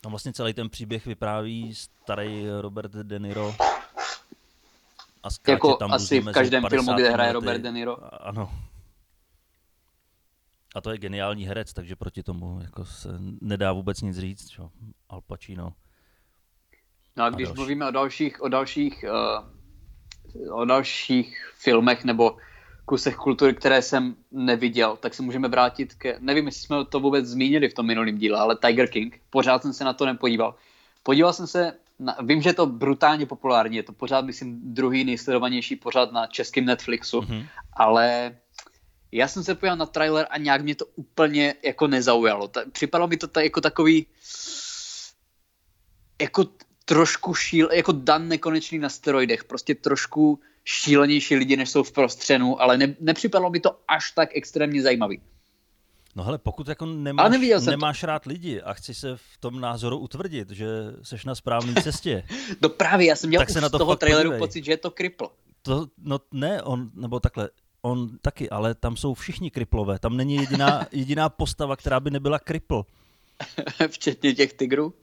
[0.00, 3.54] tam vlastně celý ten příběh vypráví starý Robert De Niro
[5.22, 7.32] a Jako tam asi v každém filmu, 50 kde hraje.
[7.32, 7.96] Robert De Niro.
[8.26, 8.50] Ano.
[10.78, 13.08] A to je geniální herec, takže proti tomu jako se
[13.40, 14.48] nedá vůbec nic říct.
[14.48, 14.70] Čo?
[15.08, 15.72] Al Pacino.
[17.16, 17.58] No a A když další.
[17.58, 19.04] mluvíme o dalších, o dalších,
[20.44, 22.36] uh, o dalších filmech nebo
[22.84, 27.26] kusech kultury, které jsem neviděl, tak se můžeme vrátit ke, nevím, jestli jsme to vůbec
[27.26, 30.54] zmínili v tom minulém díle, ale Tiger King, pořád jsem se na to nepodíval.
[31.02, 35.04] Podíval jsem se, na, vím, že je to brutálně populární, je to pořád, myslím, druhý
[35.04, 37.46] nejsledovanější pořád na českém Netflixu, Mhm.
[37.72, 38.36] ale
[39.12, 42.48] já jsem se podíval na trailer a nějak mě to úplně jako nezaujalo.
[42.48, 44.06] Ta, připadalo mi to ta, jako takový
[46.20, 46.44] jako
[46.84, 52.62] trošku šíl, jako Dan nekonečný na steroidech, prostě trošku šílenější lidi, než jsou v prostřenu,
[52.62, 55.20] ale ne, nepřipadlo mi to až tak extrémně zajímavý.
[56.16, 60.50] No hele, pokud jako nemáš, nemáš rád lidi a chceš se v tom názoru utvrdit,
[60.50, 60.66] že
[61.02, 62.24] seš na správné cestě.
[62.62, 64.38] no právě, já jsem měl tak se na to z toho traileru podívej.
[64.38, 65.30] pocit, že je to kripl.
[65.62, 67.50] To, no ne, on, nebo takhle,
[67.82, 69.98] on taky, ale tam jsou všichni kriplové.
[69.98, 72.86] Tam není jediná, jediná postava, která by nebyla kripl.
[73.88, 74.94] Včetně těch tigrů?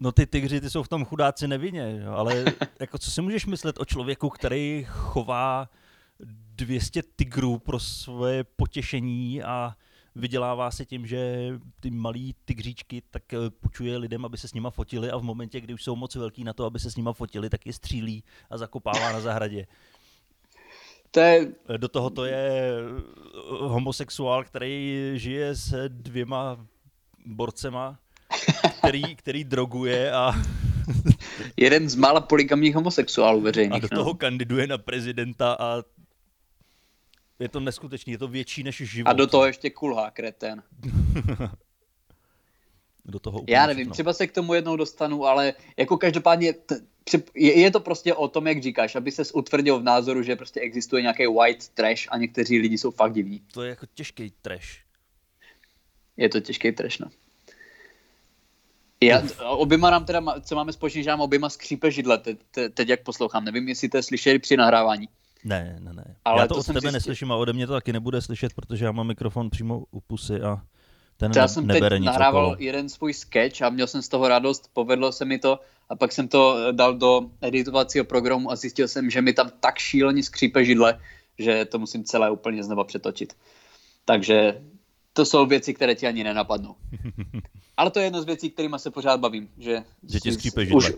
[0.00, 2.44] No ty tygři, ty jsou v tom chudáci nevinně, ale
[2.80, 5.68] jako co si můžeš myslet o člověku, který chová
[6.56, 9.76] 200 tigrů pro svoje potěšení a
[10.14, 14.70] vydělává se tím, že ty malý tygříčky tak eh, půjčuje lidem, aby se s nima
[14.70, 17.12] fotili a v momentě, kdy už jsou moc velký na to, aby se s nima
[17.12, 19.66] fotili, tak je střílí a zakopává na zahradě.
[21.10, 21.52] To je...
[21.76, 22.80] Do toho to je eh,
[23.60, 26.66] homosexuál, který žije s dvěma
[27.26, 27.98] borcema,
[28.78, 30.32] který, který droguje a...
[31.56, 33.84] Jeden z mála poligamních homosexuálů veřejných.
[33.84, 34.14] A do toho no.
[34.14, 35.82] kandiduje na prezidenta a
[37.38, 39.10] je to neskutečný, je to větší než život.
[39.10, 40.62] A do toho ještě kulhá kreten.
[43.04, 43.92] do toho Já nevím, všechno.
[43.92, 46.80] třeba se k tomu jednou dostanu, ale jako každopádně t-
[47.34, 50.60] je, je to prostě o tom, jak říkáš, aby ses utvrdil v názoru, že prostě
[50.60, 53.40] existuje nějaký white trash a někteří lidi jsou fakt divní.
[53.52, 54.68] To je jako těžký trash.
[56.16, 57.06] Je to těžký trash, no.
[59.02, 62.88] Já, oběma nám teda, co máme společně, že nám oběma skřípe židle, te, te, teď
[62.88, 63.44] jak poslouchám.
[63.44, 65.08] Nevím, jestli to slyšeli při nahrávání.
[65.44, 66.16] Ne, ne, ne.
[66.24, 66.92] Ale já to, to od tebe zjistil.
[66.92, 70.40] neslyším a ode mě to taky nebude slyšet, protože já mám mikrofon přímo u pusy
[70.40, 70.62] a
[71.16, 72.56] ten ne, já jsem teď nahrával okolo.
[72.58, 76.12] jeden svůj sketch a měl jsem z toho radost, povedlo se mi to a pak
[76.12, 80.64] jsem to dal do editovacího programu a zjistil jsem, že mi tam tak šíleně skřípe
[80.64, 81.00] židle,
[81.38, 83.36] že to musím celé úplně znova přetočit.
[84.04, 84.60] Takže
[85.12, 86.74] to jsou věci, které ti ani nenapadnou.
[87.76, 89.48] Ale to je jedna z věcí, kterými se pořád bavím.
[89.58, 90.76] Že, že ti skřípe židle.
[90.76, 90.92] Už,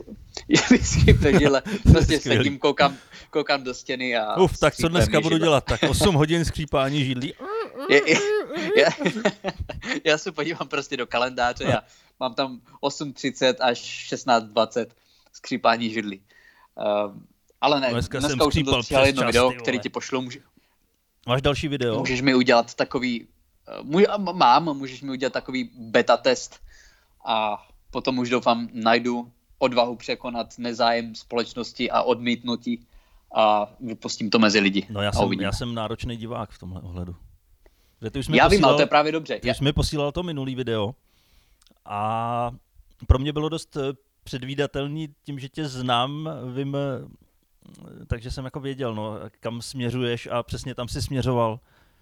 [0.83, 1.63] skřípe židle.
[1.93, 2.97] Prostě sedím, koukám,
[3.31, 5.47] koukám do stěny a Uf, tak co dneska budu židle.
[5.47, 5.65] dělat?
[5.65, 7.35] Tak 8 hodin skřípání židlí.
[7.91, 8.19] Je, je,
[8.77, 8.87] je,
[10.05, 11.83] já se podívám prostě do kalendáře a
[12.21, 14.87] mám tam 8.30 až 16.20
[15.33, 16.21] skřípání židlí.
[17.07, 17.27] Um,
[17.61, 20.23] ale ne, dneska, dneska už jsem dostal jedno video, který ti pošlu.
[20.23, 20.41] Může...
[21.27, 21.99] Máš další video?
[21.99, 23.29] Můžeš mi udělat takový
[23.83, 26.61] můj, mám, můžeš mi udělat takový beta test
[27.27, 32.87] a potom už doufám najdu odvahu překonat nezájem společnosti a odmítnutí
[33.35, 34.87] a vypustím to mezi lidi.
[34.91, 37.17] No já jsem, já jsem náročný divák v tomhle ohledu.
[38.03, 39.39] Že ty už já posílal, vím, ale to je právě dobře.
[39.39, 39.55] Ty já...
[39.55, 40.95] jsi mi posílal to minulý video
[41.89, 42.51] a
[43.07, 43.93] pro mě bylo dost eh,
[44.25, 50.43] předvídatelný tím, že tě znám, vím, eh, takže jsem jako věděl, no, kam směřuješ a
[50.43, 51.61] přesně tam si směřoval.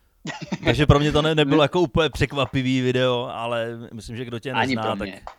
[0.65, 4.55] Takže pro mě to ne, nebylo jako úplně překvapivý video, ale myslím, že kdo tě
[4.55, 5.35] nezná, ani tak,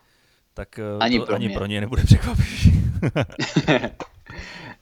[0.54, 2.92] tak eh, ani, to pro, ani pro ně nebude překvapivý.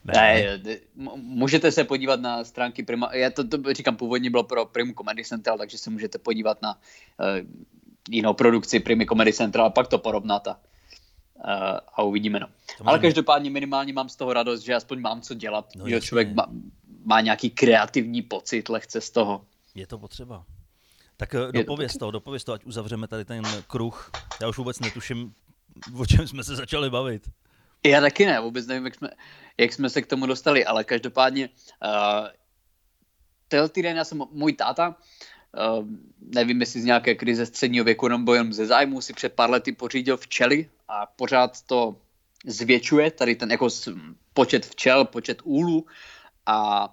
[0.04, 0.58] ne.
[0.64, 0.76] ne.
[1.16, 5.24] můžete se podívat na stránky Prima, já to, to říkám původně bylo pro Prima Comedy
[5.24, 6.78] Central, takže se můžete podívat na
[8.10, 10.60] jinou produkci Prima Comedy Central a pak to porovnat a,
[11.34, 12.40] uh, a uvidíme.
[12.40, 12.46] No.
[12.84, 16.34] Ale každopádně minimálně mám z toho radost, že aspoň mám co dělat, no, že člověk
[16.34, 16.46] má,
[17.04, 19.44] má nějaký kreativní pocit lehce z toho.
[19.74, 20.44] Je to potřeba.
[21.16, 24.10] Tak eh, dopověz to, dopověz to, ať uzavřeme tady ten kruh.
[24.40, 25.34] Já už vůbec netuším,
[25.98, 27.30] o čem jsme se začali bavit.
[27.86, 29.08] Já taky ne, vůbec nevím, jak jsme,
[29.58, 32.28] jak jsme se k tomu dostali, ale každopádně uh,
[33.48, 34.94] tenhle týden já jsem, můj táta, uh,
[36.20, 39.72] nevím, jestli z nějaké krize středního věku nebo jenom ze zájmu, si před pár lety
[39.72, 41.96] pořídil včely a pořád to
[42.46, 43.68] zvětšuje, tady ten jako
[44.34, 45.86] počet včel, počet úlů
[46.46, 46.88] a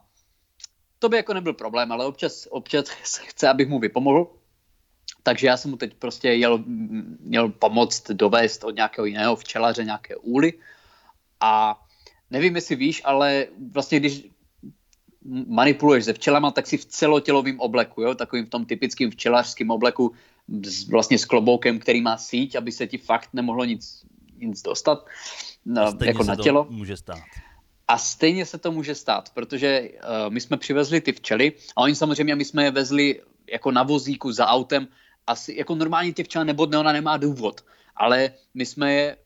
[0.99, 2.85] to by jako nebyl problém, ale občas, občas
[3.17, 4.27] chce, abych mu vypomohl.
[5.23, 6.63] Takže já jsem mu teď prostě jel,
[7.19, 10.53] měl pomoct dovést od nějakého jiného včelaře nějaké úly.
[11.39, 11.81] A
[12.31, 14.32] nevím, jestli víš, ale vlastně když
[15.47, 18.15] manipuluješ se včelama, tak si v celotělovém obleku, jo?
[18.15, 20.11] takovým v tom typickým včelařském obleku,
[20.65, 24.05] s, vlastně s kloboukem, který má síť, aby se ti fakt nemohlo nic,
[24.37, 25.05] nic dostat
[25.65, 26.67] no, jako na tělo.
[26.69, 27.23] může stát.
[27.87, 31.95] A stejně se to může stát, protože uh, my jsme přivezli ty včely a oni
[31.95, 33.21] samozřejmě, my jsme je vezli
[33.51, 34.87] jako na vozíku za autem,
[35.27, 37.65] asi jako normálně ty včely nebodne, ona nemá důvod,
[37.95, 39.17] ale my jsme je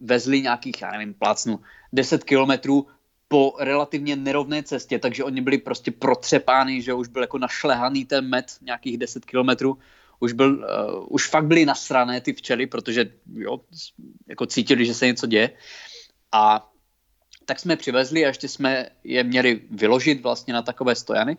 [0.00, 1.60] vezli nějakých, já nevím, plácnu,
[1.92, 2.86] 10 kilometrů
[3.28, 8.28] po relativně nerovné cestě, takže oni byli prostě protřepány, že už byl jako našlehaný ten
[8.28, 9.78] med nějakých 10 kilometrů,
[10.20, 13.60] už, byl, uh, už fakt byly nasrané ty včely, protože jo,
[14.26, 15.50] jako cítili, že se něco děje.
[16.32, 16.72] A
[17.44, 21.36] tak jsme přivezli a ještě jsme je měli vyložit vlastně na takové stojany.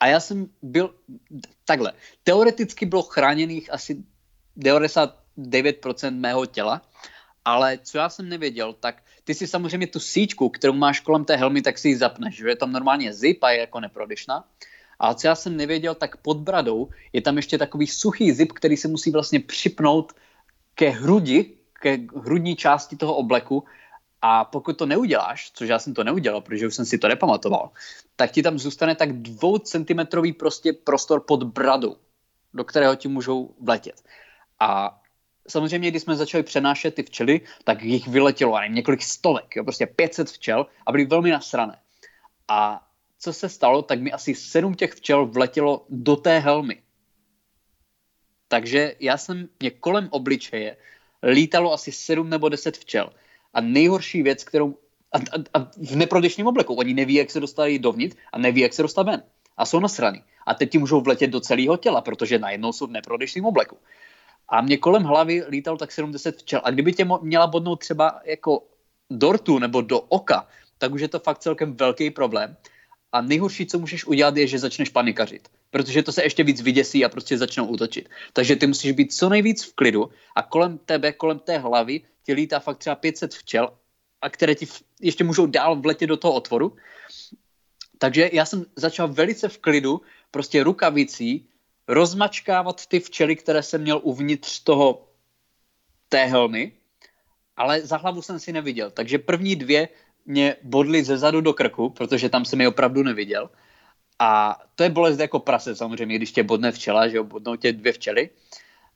[0.00, 0.94] A já jsem byl,
[1.64, 4.04] takhle, teoreticky bylo chráněných asi
[4.58, 6.82] 99% mého těla,
[7.44, 11.36] ale co já jsem nevěděl, tak ty si samozřejmě tu síčku, kterou máš kolem té
[11.36, 14.44] helmy, tak si ji zapneš, že je tam normálně zip a je jako neprodyšná.
[14.98, 18.76] A co já jsem nevěděl, tak pod bradou je tam ještě takový suchý zip, který
[18.76, 20.12] se musí vlastně připnout
[20.74, 23.64] ke hrudi, ke hrudní části toho obleku
[24.22, 27.70] a pokud to neuděláš, což já jsem to neudělal, protože už jsem si to nepamatoval,
[28.16, 31.96] tak ti tam zůstane tak dvoucentimetrový prostě prostor pod bradou,
[32.54, 34.02] do kterého ti můžou vletět.
[34.60, 35.00] A
[35.48, 39.86] samozřejmě, když jsme začali přenášet ty včely, tak jich vyletělo nevím, několik stovek, jo, prostě
[39.86, 41.78] 500 včel a byly velmi nasrané.
[42.48, 42.88] A
[43.18, 46.82] co se stalo, tak mi asi sedm těch včel vletělo do té helmy.
[48.48, 50.76] Takže já jsem, mě kolem obličeje
[51.22, 53.12] lítalo asi sedm nebo deset včel.
[53.54, 54.78] A nejhorší věc, kterou
[55.12, 56.74] a, a, a v neprodyšném obleku.
[56.74, 59.22] Oni neví, jak se dostali dovnitř a neví, jak se dostat ven.
[59.56, 60.22] A jsou nasraný.
[60.46, 63.78] A teď ti můžou vletět do celého těla, protože najednou jsou v neprodyšném obleku.
[64.48, 66.60] A mě kolem hlavy lítalo tak 70 včel.
[66.64, 68.62] A kdyby tě měla bodnout třeba jako
[69.10, 72.56] do rtu nebo do oka, tak už je to fakt celkem velký problém.
[73.12, 75.48] A nejhorší, co můžeš udělat, je, že začneš panikařit.
[75.70, 78.08] Protože to se ještě víc vyděsí a prostě začnou útočit.
[78.32, 82.32] Takže ty musíš být co nejvíc v klidu a kolem tebe, kolem té hlavy ti
[82.32, 83.72] lítá fakt třeba 500 včel,
[84.22, 84.66] a které ti
[85.00, 86.76] ještě můžou dál vletět do toho otvoru.
[87.98, 91.48] Takže já jsem začal velice v klidu, prostě rukavicí,
[91.88, 95.08] rozmačkávat ty včely, které jsem měl uvnitř toho
[96.08, 96.72] té helmy,
[97.56, 98.90] ale za hlavu jsem si neviděl.
[98.90, 99.88] Takže první dvě
[100.26, 103.50] mě bodly ze zadu do krku, protože tam jsem je opravdu neviděl.
[104.18, 107.72] A to je bolest jako prase samozřejmě, když tě bodne včela, že jo, bodnou tě
[107.72, 108.30] dvě včely.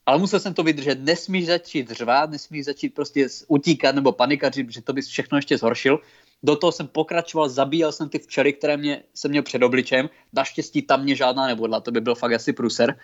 [0.07, 4.83] Ale musel jsem to vydržet, nesmíš začít řvát, nesmíš začít prostě utíkat nebo panikařit, protože
[4.83, 6.01] to bys všechno ještě zhoršil.
[6.43, 10.11] Do toho jsem pokračoval, zabíjel jsem ty včely, které mě, jsem měl před obličem.
[10.33, 12.99] Naštěstí tam mě žádná nebodla, to by byl fakt asi pruser.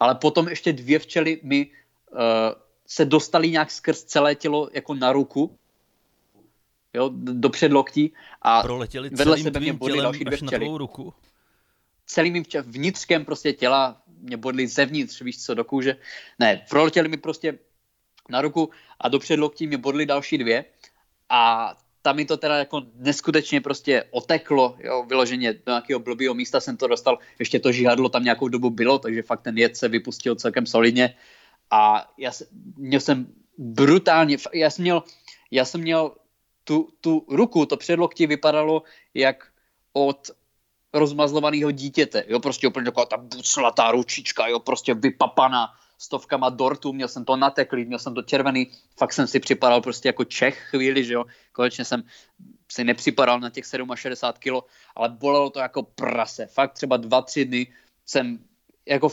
[0.00, 1.70] Ale potom ještě dvě včely mi
[2.12, 2.18] uh,
[2.86, 5.58] se dostaly nějak skrz celé tělo jako na ruku,
[6.94, 8.12] jo, do předloktí
[8.42, 10.66] a Proletěli vedle sebe mě bodly další dvě včely.
[10.78, 11.14] ruku?
[12.06, 15.96] Celým mým vnitřkem prostě těla mě bodly zevnitř, víš co, do kůže.
[16.38, 17.58] Ne, proletěli mi prostě
[18.28, 18.70] na ruku
[19.00, 20.64] a do předloktí mě bodly další dvě
[21.28, 21.74] a
[22.10, 26.76] tam mi to teda jako neskutečně prostě oteklo, jo, vyloženě do nějakého blbého místa jsem
[26.76, 30.34] to dostal, ještě to žihadlo tam nějakou dobu bylo, takže fakt ten jed se vypustil
[30.34, 31.14] celkem solidně.
[31.70, 32.46] A já se,
[32.76, 33.26] měl jsem
[33.58, 35.02] brutálně, já jsem měl,
[35.50, 36.18] já jsem měl
[36.64, 38.82] tu, tu ruku, to předloktí vypadalo
[39.14, 39.46] jak
[39.92, 40.30] od
[40.92, 45.68] rozmazlovaného dítěte, jo, prostě úplně taková ta buclatá ručička, jo, prostě vypapaná
[46.00, 50.08] stovkama dortů, měl jsem to nateklý, měl jsem to červený, fakt jsem si připadal prostě
[50.08, 52.02] jako Čech chvíli, že jo, konečně jsem
[52.72, 54.64] si nepřipadal na těch 67 kilo,
[54.96, 57.66] ale bolelo to jako prase, fakt třeba dva, tři dny
[58.06, 58.38] jsem
[58.86, 59.08] jako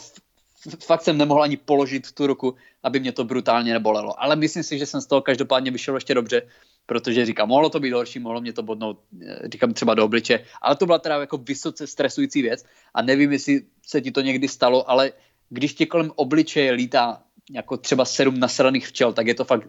[0.85, 4.23] fakt jsem nemohl ani položit tu ruku, aby mě to brutálně nebolelo.
[4.23, 6.41] Ale myslím si, že jsem z toho každopádně vyšel ještě dobře,
[6.85, 10.45] protože říkám, mohlo to být horší, mohlo mě to bodnout, eh, říkám třeba do obliče,
[10.61, 14.47] ale to byla teda jako vysoce stresující věc a nevím, jestli se ti to někdy
[14.47, 15.11] stalo, ale
[15.49, 17.21] když ti kolem obličeje lítá
[17.51, 19.67] jako třeba sedm nasraných včel, tak je to fakt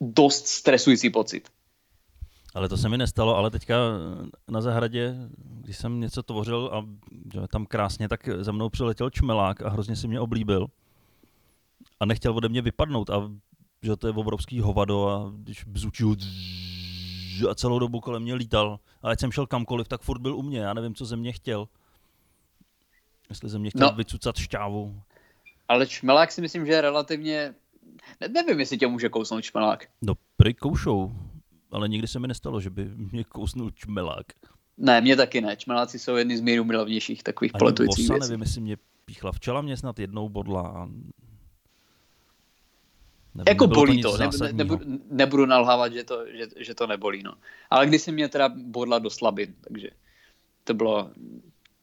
[0.00, 1.48] dost stresující pocit.
[2.54, 3.76] Ale to se mi nestalo, ale teďka
[4.48, 6.86] na zahradě, když jsem něco tvořil a
[7.46, 10.66] tam krásně, tak za mnou přiletěl čmelák a hrozně si mě oblíbil.
[12.00, 13.30] A nechtěl ode mě vypadnout a
[13.82, 16.16] že to je obrovský hovado a když bzučil
[17.50, 18.78] a celou dobu kolem mě lítal.
[19.02, 20.58] A ať jsem šel kamkoliv, tak furt byl u mě.
[20.58, 21.68] Já nevím, co ze mě chtěl.
[23.28, 25.02] Jestli ze mě chtěl no, vycucat šťávu.
[25.68, 27.54] Ale čmelák si myslím, že je relativně...
[28.20, 29.86] Ne, nevím, jestli tě může kousnout čmelák.
[30.02, 31.12] No, prý koušou.
[31.70, 34.26] Ale nikdy se mi nestalo, že by mě kousnul čmelák.
[34.78, 35.56] Ne, mě taky ne.
[35.56, 38.20] Čmeláci jsou jedni z nejmilovnějších takových Ani poletujících věcí.
[38.20, 39.32] nevím, jestli mě píchla.
[39.32, 40.88] Včela mě snad jednou bodla a
[43.34, 47.22] Nevím, jako bolí to, to ne, nebudu, nebudu nalhávat, že to, že, že to nebolí,
[47.22, 47.34] no.
[47.70, 49.88] Ale když si mě teda bodla do slabin, takže
[50.64, 51.10] to bylo,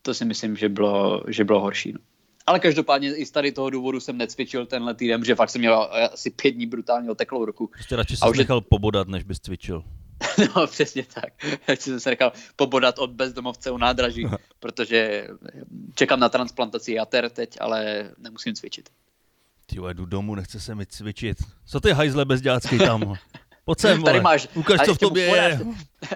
[0.01, 1.99] to si myslím, že bylo, že bylo horší, no.
[2.47, 5.89] Ale každopádně i z tady toho důvodu jsem necvičil tenhle týden, že fakt jsem měl
[6.13, 7.67] asi pět dní brutálně oteklou ruku.
[7.67, 8.61] Prostě radši jsi nechal je...
[8.69, 9.83] pobodat, než bys cvičil.
[10.55, 11.33] no, přesně tak.
[11.67, 14.25] Radši jsem se nechal pobodat od bezdomovce u nádraží,
[14.59, 15.27] protože
[15.95, 18.89] čekám na transplantaci jater teď, ale nemusím cvičit.
[19.65, 21.37] Ty jdu domů, nechce se mi cvičit.
[21.65, 23.15] Co ty hajzle bezdělácký tam?
[23.65, 25.65] Pojď sem, Tady máš, ukaž, co v tobě podáš, je.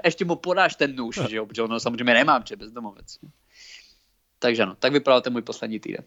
[0.06, 3.18] Ještě mu podáš ten nůž, že jo, protože ono samozřejmě nemám, že bezdomovec.
[4.40, 6.04] Takže ano, tak vypadal ten můj poslední týden.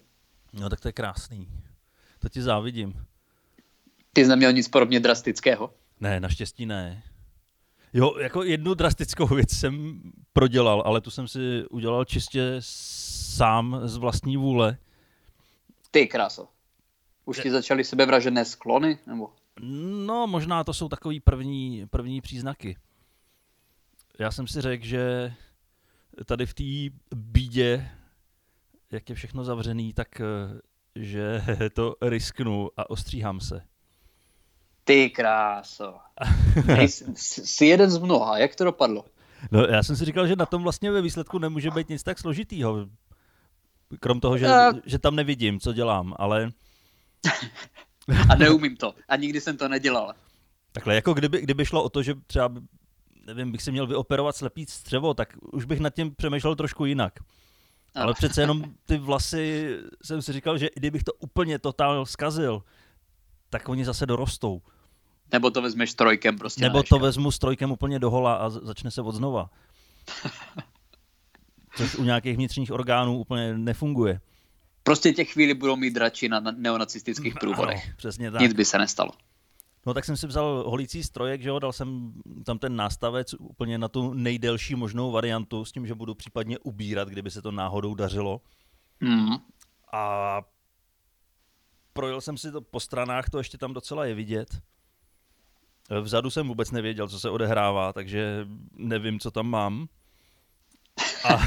[0.53, 1.49] No tak to je krásný.
[2.19, 3.07] To ti závidím.
[4.13, 5.75] Ty jsi neměl nic podobně drastického?
[6.01, 7.03] Ne, naštěstí ne.
[7.93, 10.03] Jo, jako jednu drastickou věc jsem
[10.33, 14.79] prodělal, ale tu jsem si udělal čistě sám z vlastní vůle.
[15.91, 16.49] Ty kráso.
[17.25, 18.99] Už ti začaly sebevražené sklony?
[19.07, 19.33] Nebo?
[20.07, 22.77] No, možná to jsou takový první, první příznaky.
[24.19, 25.33] Já jsem si řekl, že
[26.25, 27.91] tady v té bídě,
[28.93, 30.25] jak je všechno zavřený, tak eh,
[30.95, 31.43] že
[31.75, 33.63] to risknu a ostříhám se.
[34.85, 35.95] Ty kráso.
[37.15, 38.39] jsi jeden z mnoha.
[38.39, 39.05] Jak to dopadlo?
[39.51, 42.19] No, já jsem si říkal, že na tom vlastně ve výsledku nemůže být nic tak
[42.19, 42.89] složitýho.
[44.01, 46.51] Krom toho, že, uh, že tam nevidím, co dělám, ale...
[48.31, 48.95] a neumím to.
[49.09, 50.15] A nikdy jsem to nedělal.
[50.73, 52.55] Takhle, jako kdyby, kdyby šlo o to, že třeba,
[53.27, 57.13] nevím, bych si měl vyoperovat slepý střevo, tak už bych nad tím přemýšlel trošku jinak.
[57.99, 62.63] Ale přece jenom ty vlasy, jsem si říkal, že i kdybych to úplně totál zkazil,
[63.51, 64.63] tak oni zase dorostou.
[65.33, 66.61] Nebo to vezmeš trojkem prostě.
[66.61, 69.51] Nebo to vezmu s trojkem úplně do hola a začne se od znova.
[71.77, 74.21] Což u nějakých vnitřních orgánů úplně nefunguje.
[74.83, 77.85] Prostě těch chvíli budou mít drači na neonacistických průvodech.
[77.85, 78.41] Ano, přesně tak.
[78.41, 79.11] Nic by se nestalo.
[79.87, 82.13] No tak jsem si vzal holící strojek, že jo, dal jsem
[82.45, 87.09] tam ten nástavec úplně na tu nejdelší možnou variantu s tím, že budu případně ubírat,
[87.09, 88.41] kdyby se to náhodou dařilo.
[89.01, 89.37] Mm.
[89.93, 90.43] A
[91.93, 94.63] projel jsem si to po stranách, to ještě tam docela je vidět.
[96.01, 99.89] Vzadu jsem vůbec nevěděl, co se odehrává, takže nevím, co tam mám.
[101.25, 101.41] A,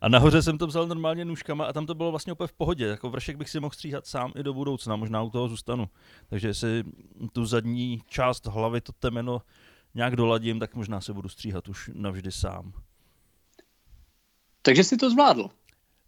[0.00, 2.86] a nahoře jsem to vzal normálně nůžkama a tam to bylo vlastně úplně v pohodě.
[2.86, 5.88] Jako vršek bych si mohl stříhat sám i do budoucna, možná u toho zůstanu.
[6.28, 6.84] Takže jestli
[7.32, 9.42] tu zadní část hlavy, to temeno
[9.94, 12.72] nějak doladím, tak možná se budu stříhat už navždy sám.
[14.62, 15.50] Takže jsi to zvládl?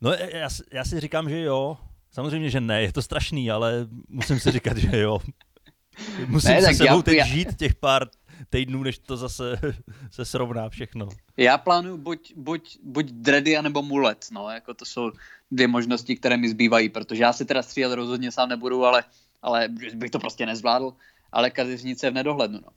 [0.01, 1.76] No já, já si říkám, že jo.
[2.11, 5.18] Samozřejmě, že ne, je to strašný, ale musím si říkat, že jo.
[6.26, 7.26] Musím ne, se sebou já, teď já...
[7.26, 8.09] žít těch pár
[8.51, 9.61] týdnů, než to zase
[10.11, 11.09] se srovná všechno.
[11.36, 15.12] Já plánuju buď, buď, buď dready, anebo mulet, no, jako to jsou
[15.51, 19.05] dvě možnosti, které mi zbývají, protože já si teda stříhat rozhodně sám nebudu, ale,
[19.43, 20.93] ale bych to prostě nezvládl,
[21.32, 22.68] ale kadeřnice v nedohlednu, no.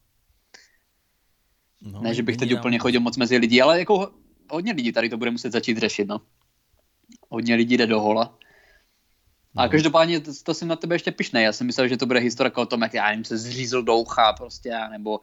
[1.92, 4.12] no ne, že bych teď úplně chodil moc mezi lidi, ale jako
[4.50, 6.22] hodně lidí tady to bude muset začít řešit, no.
[7.30, 8.38] Hodně lidí jde do hola.
[9.56, 9.70] A no.
[9.70, 11.44] každopádně to, to jsem na tebe ještě pišnej.
[11.44, 13.96] Já jsem myslel, že to bude historka o tom, jak já jim se zřízl do
[13.96, 15.20] ucha prostě, nebo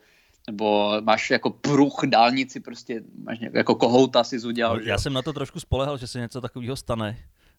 [0.46, 4.76] nebo máš jako pruch dálnici, prostě máš nějak, jako kohouta si udělal.
[4.76, 7.18] No, já jsem na to trošku spolehal, že se něco takového stane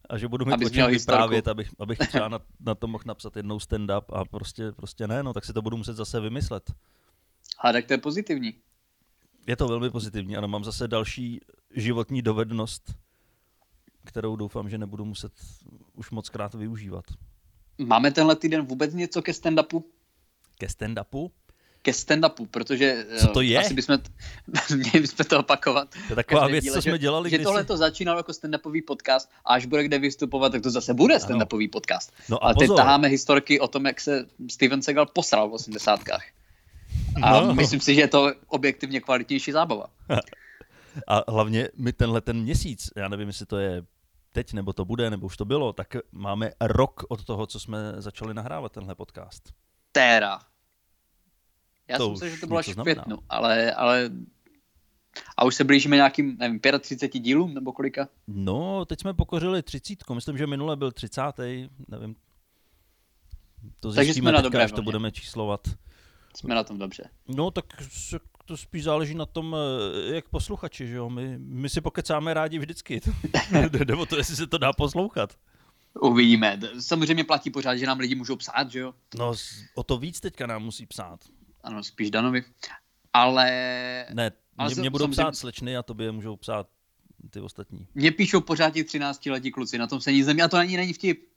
[0.09, 3.03] a že budu mít Abys o čem vyprávět, abych, abych třeba na, na to mohl
[3.07, 6.71] napsat jednou stand-up a prostě, prostě ne, no tak si to budu muset zase vymyslet.
[7.59, 8.53] A tak to je pozitivní.
[9.47, 11.41] Je to velmi pozitivní, ano, mám zase další
[11.75, 12.93] životní dovednost,
[14.05, 15.31] kterou doufám, že nebudu muset
[15.93, 17.05] už moc krát využívat.
[17.77, 19.83] Máme tenhle týden vůbec něco ke stand-upu?
[20.57, 21.31] Ke stand-upu?
[21.81, 23.59] Ke stand-upu, protože Co to je?
[23.59, 23.97] asi bychom,
[24.75, 25.89] měli bychom to opakovat.
[25.89, 29.29] To je taková věc, díle, co jsme dělali Že tohle to začínalo jako stand-upový podcast
[29.45, 32.13] a až bude kde vystupovat, tak to zase bude stand-upový podcast.
[32.29, 35.99] No a, a teď taháme historky o tom, jak se Steven Seagal posral v 80.
[37.21, 37.53] A no.
[37.53, 39.85] myslím si, že je to objektivně kvalitnější zábava.
[41.07, 43.83] A hlavně my tenhle ten měsíc, já nevím, jestli to je
[44.31, 47.77] teď, nebo to bude, nebo už to bylo, tak máme rok od toho, co jsme
[47.97, 49.53] začali nahrávat tenhle podcast.
[49.91, 50.39] Téra.
[51.91, 54.11] Já to jsem myslel, že to bylo až v květnu, ale, ale
[55.37, 58.07] a už se blížíme nějakým, nevím, 35 dílům nebo kolika?
[58.27, 61.21] No, teď jsme pokořili 30, myslím, že minule byl 30.
[61.87, 62.15] nevím.
[63.79, 65.67] To Takže jsme na dobré až to budeme číslovat.
[66.35, 67.09] Jsme na tom dobře.
[67.27, 67.65] No, tak
[68.45, 71.09] to spíš záleží na tom, eh, jak posluchači, že jo?
[71.09, 73.01] My, my si pokecáme rádi vždycky.
[73.87, 75.37] nebo to, jestli se to dá poslouchat.
[76.01, 76.59] Uvidíme.
[76.79, 78.93] Samozřejmě platí pořád, že nám lidi můžou psát, že jo?
[79.17, 79.33] No,
[79.75, 81.19] o to víc teďka nám musí psát
[81.63, 82.43] ano, spíš Danovi.
[83.13, 83.45] Ale...
[84.13, 85.21] Ne, ale mě, mě budou samozřejmě...
[85.21, 86.67] psát slečny a tobě můžou psát
[87.29, 87.87] ty ostatní.
[87.95, 90.77] Mě píšou pořád ti 13 letí kluci, na tom se nic nemě, a to ani
[90.77, 91.27] není vtip.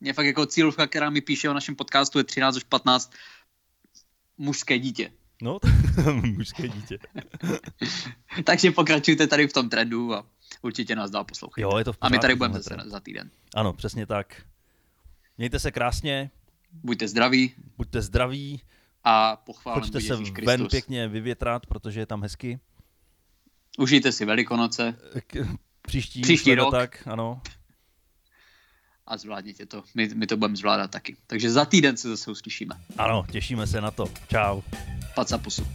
[0.00, 3.12] Mě fakt jako cílovka, která mi píše o našem podcastu je 13 až 15
[4.38, 5.12] mužské dítě.
[5.42, 5.58] No,
[6.12, 6.98] mužské dítě.
[8.44, 10.26] Takže pokračujte tady v tom trendu a
[10.62, 11.62] určitě nás dál poslouchejte.
[11.62, 13.30] Jo, je to v a my tady budeme zase za týden.
[13.54, 14.42] Ano, přesně tak.
[15.38, 16.30] Mějte se krásně.
[16.72, 17.54] Buďte zdraví.
[17.76, 18.60] Buďte zdraví
[19.08, 20.68] a pochválen Choďte se Ježíš ven Kristus.
[20.70, 22.60] pěkně vyvětrat, protože je tam hezky.
[23.78, 24.94] Užijte si Velikonoce.
[25.82, 26.70] Příští, Příští rok.
[26.70, 27.40] Tak, ano.
[29.06, 29.82] A zvládněte to.
[29.94, 31.16] My, my to budeme zvládat taky.
[31.26, 32.74] Takže za týden se zase uslyšíme.
[32.98, 34.06] Ano, těšíme se na to.
[34.30, 34.60] Čau.
[35.14, 35.66] Paca pusu.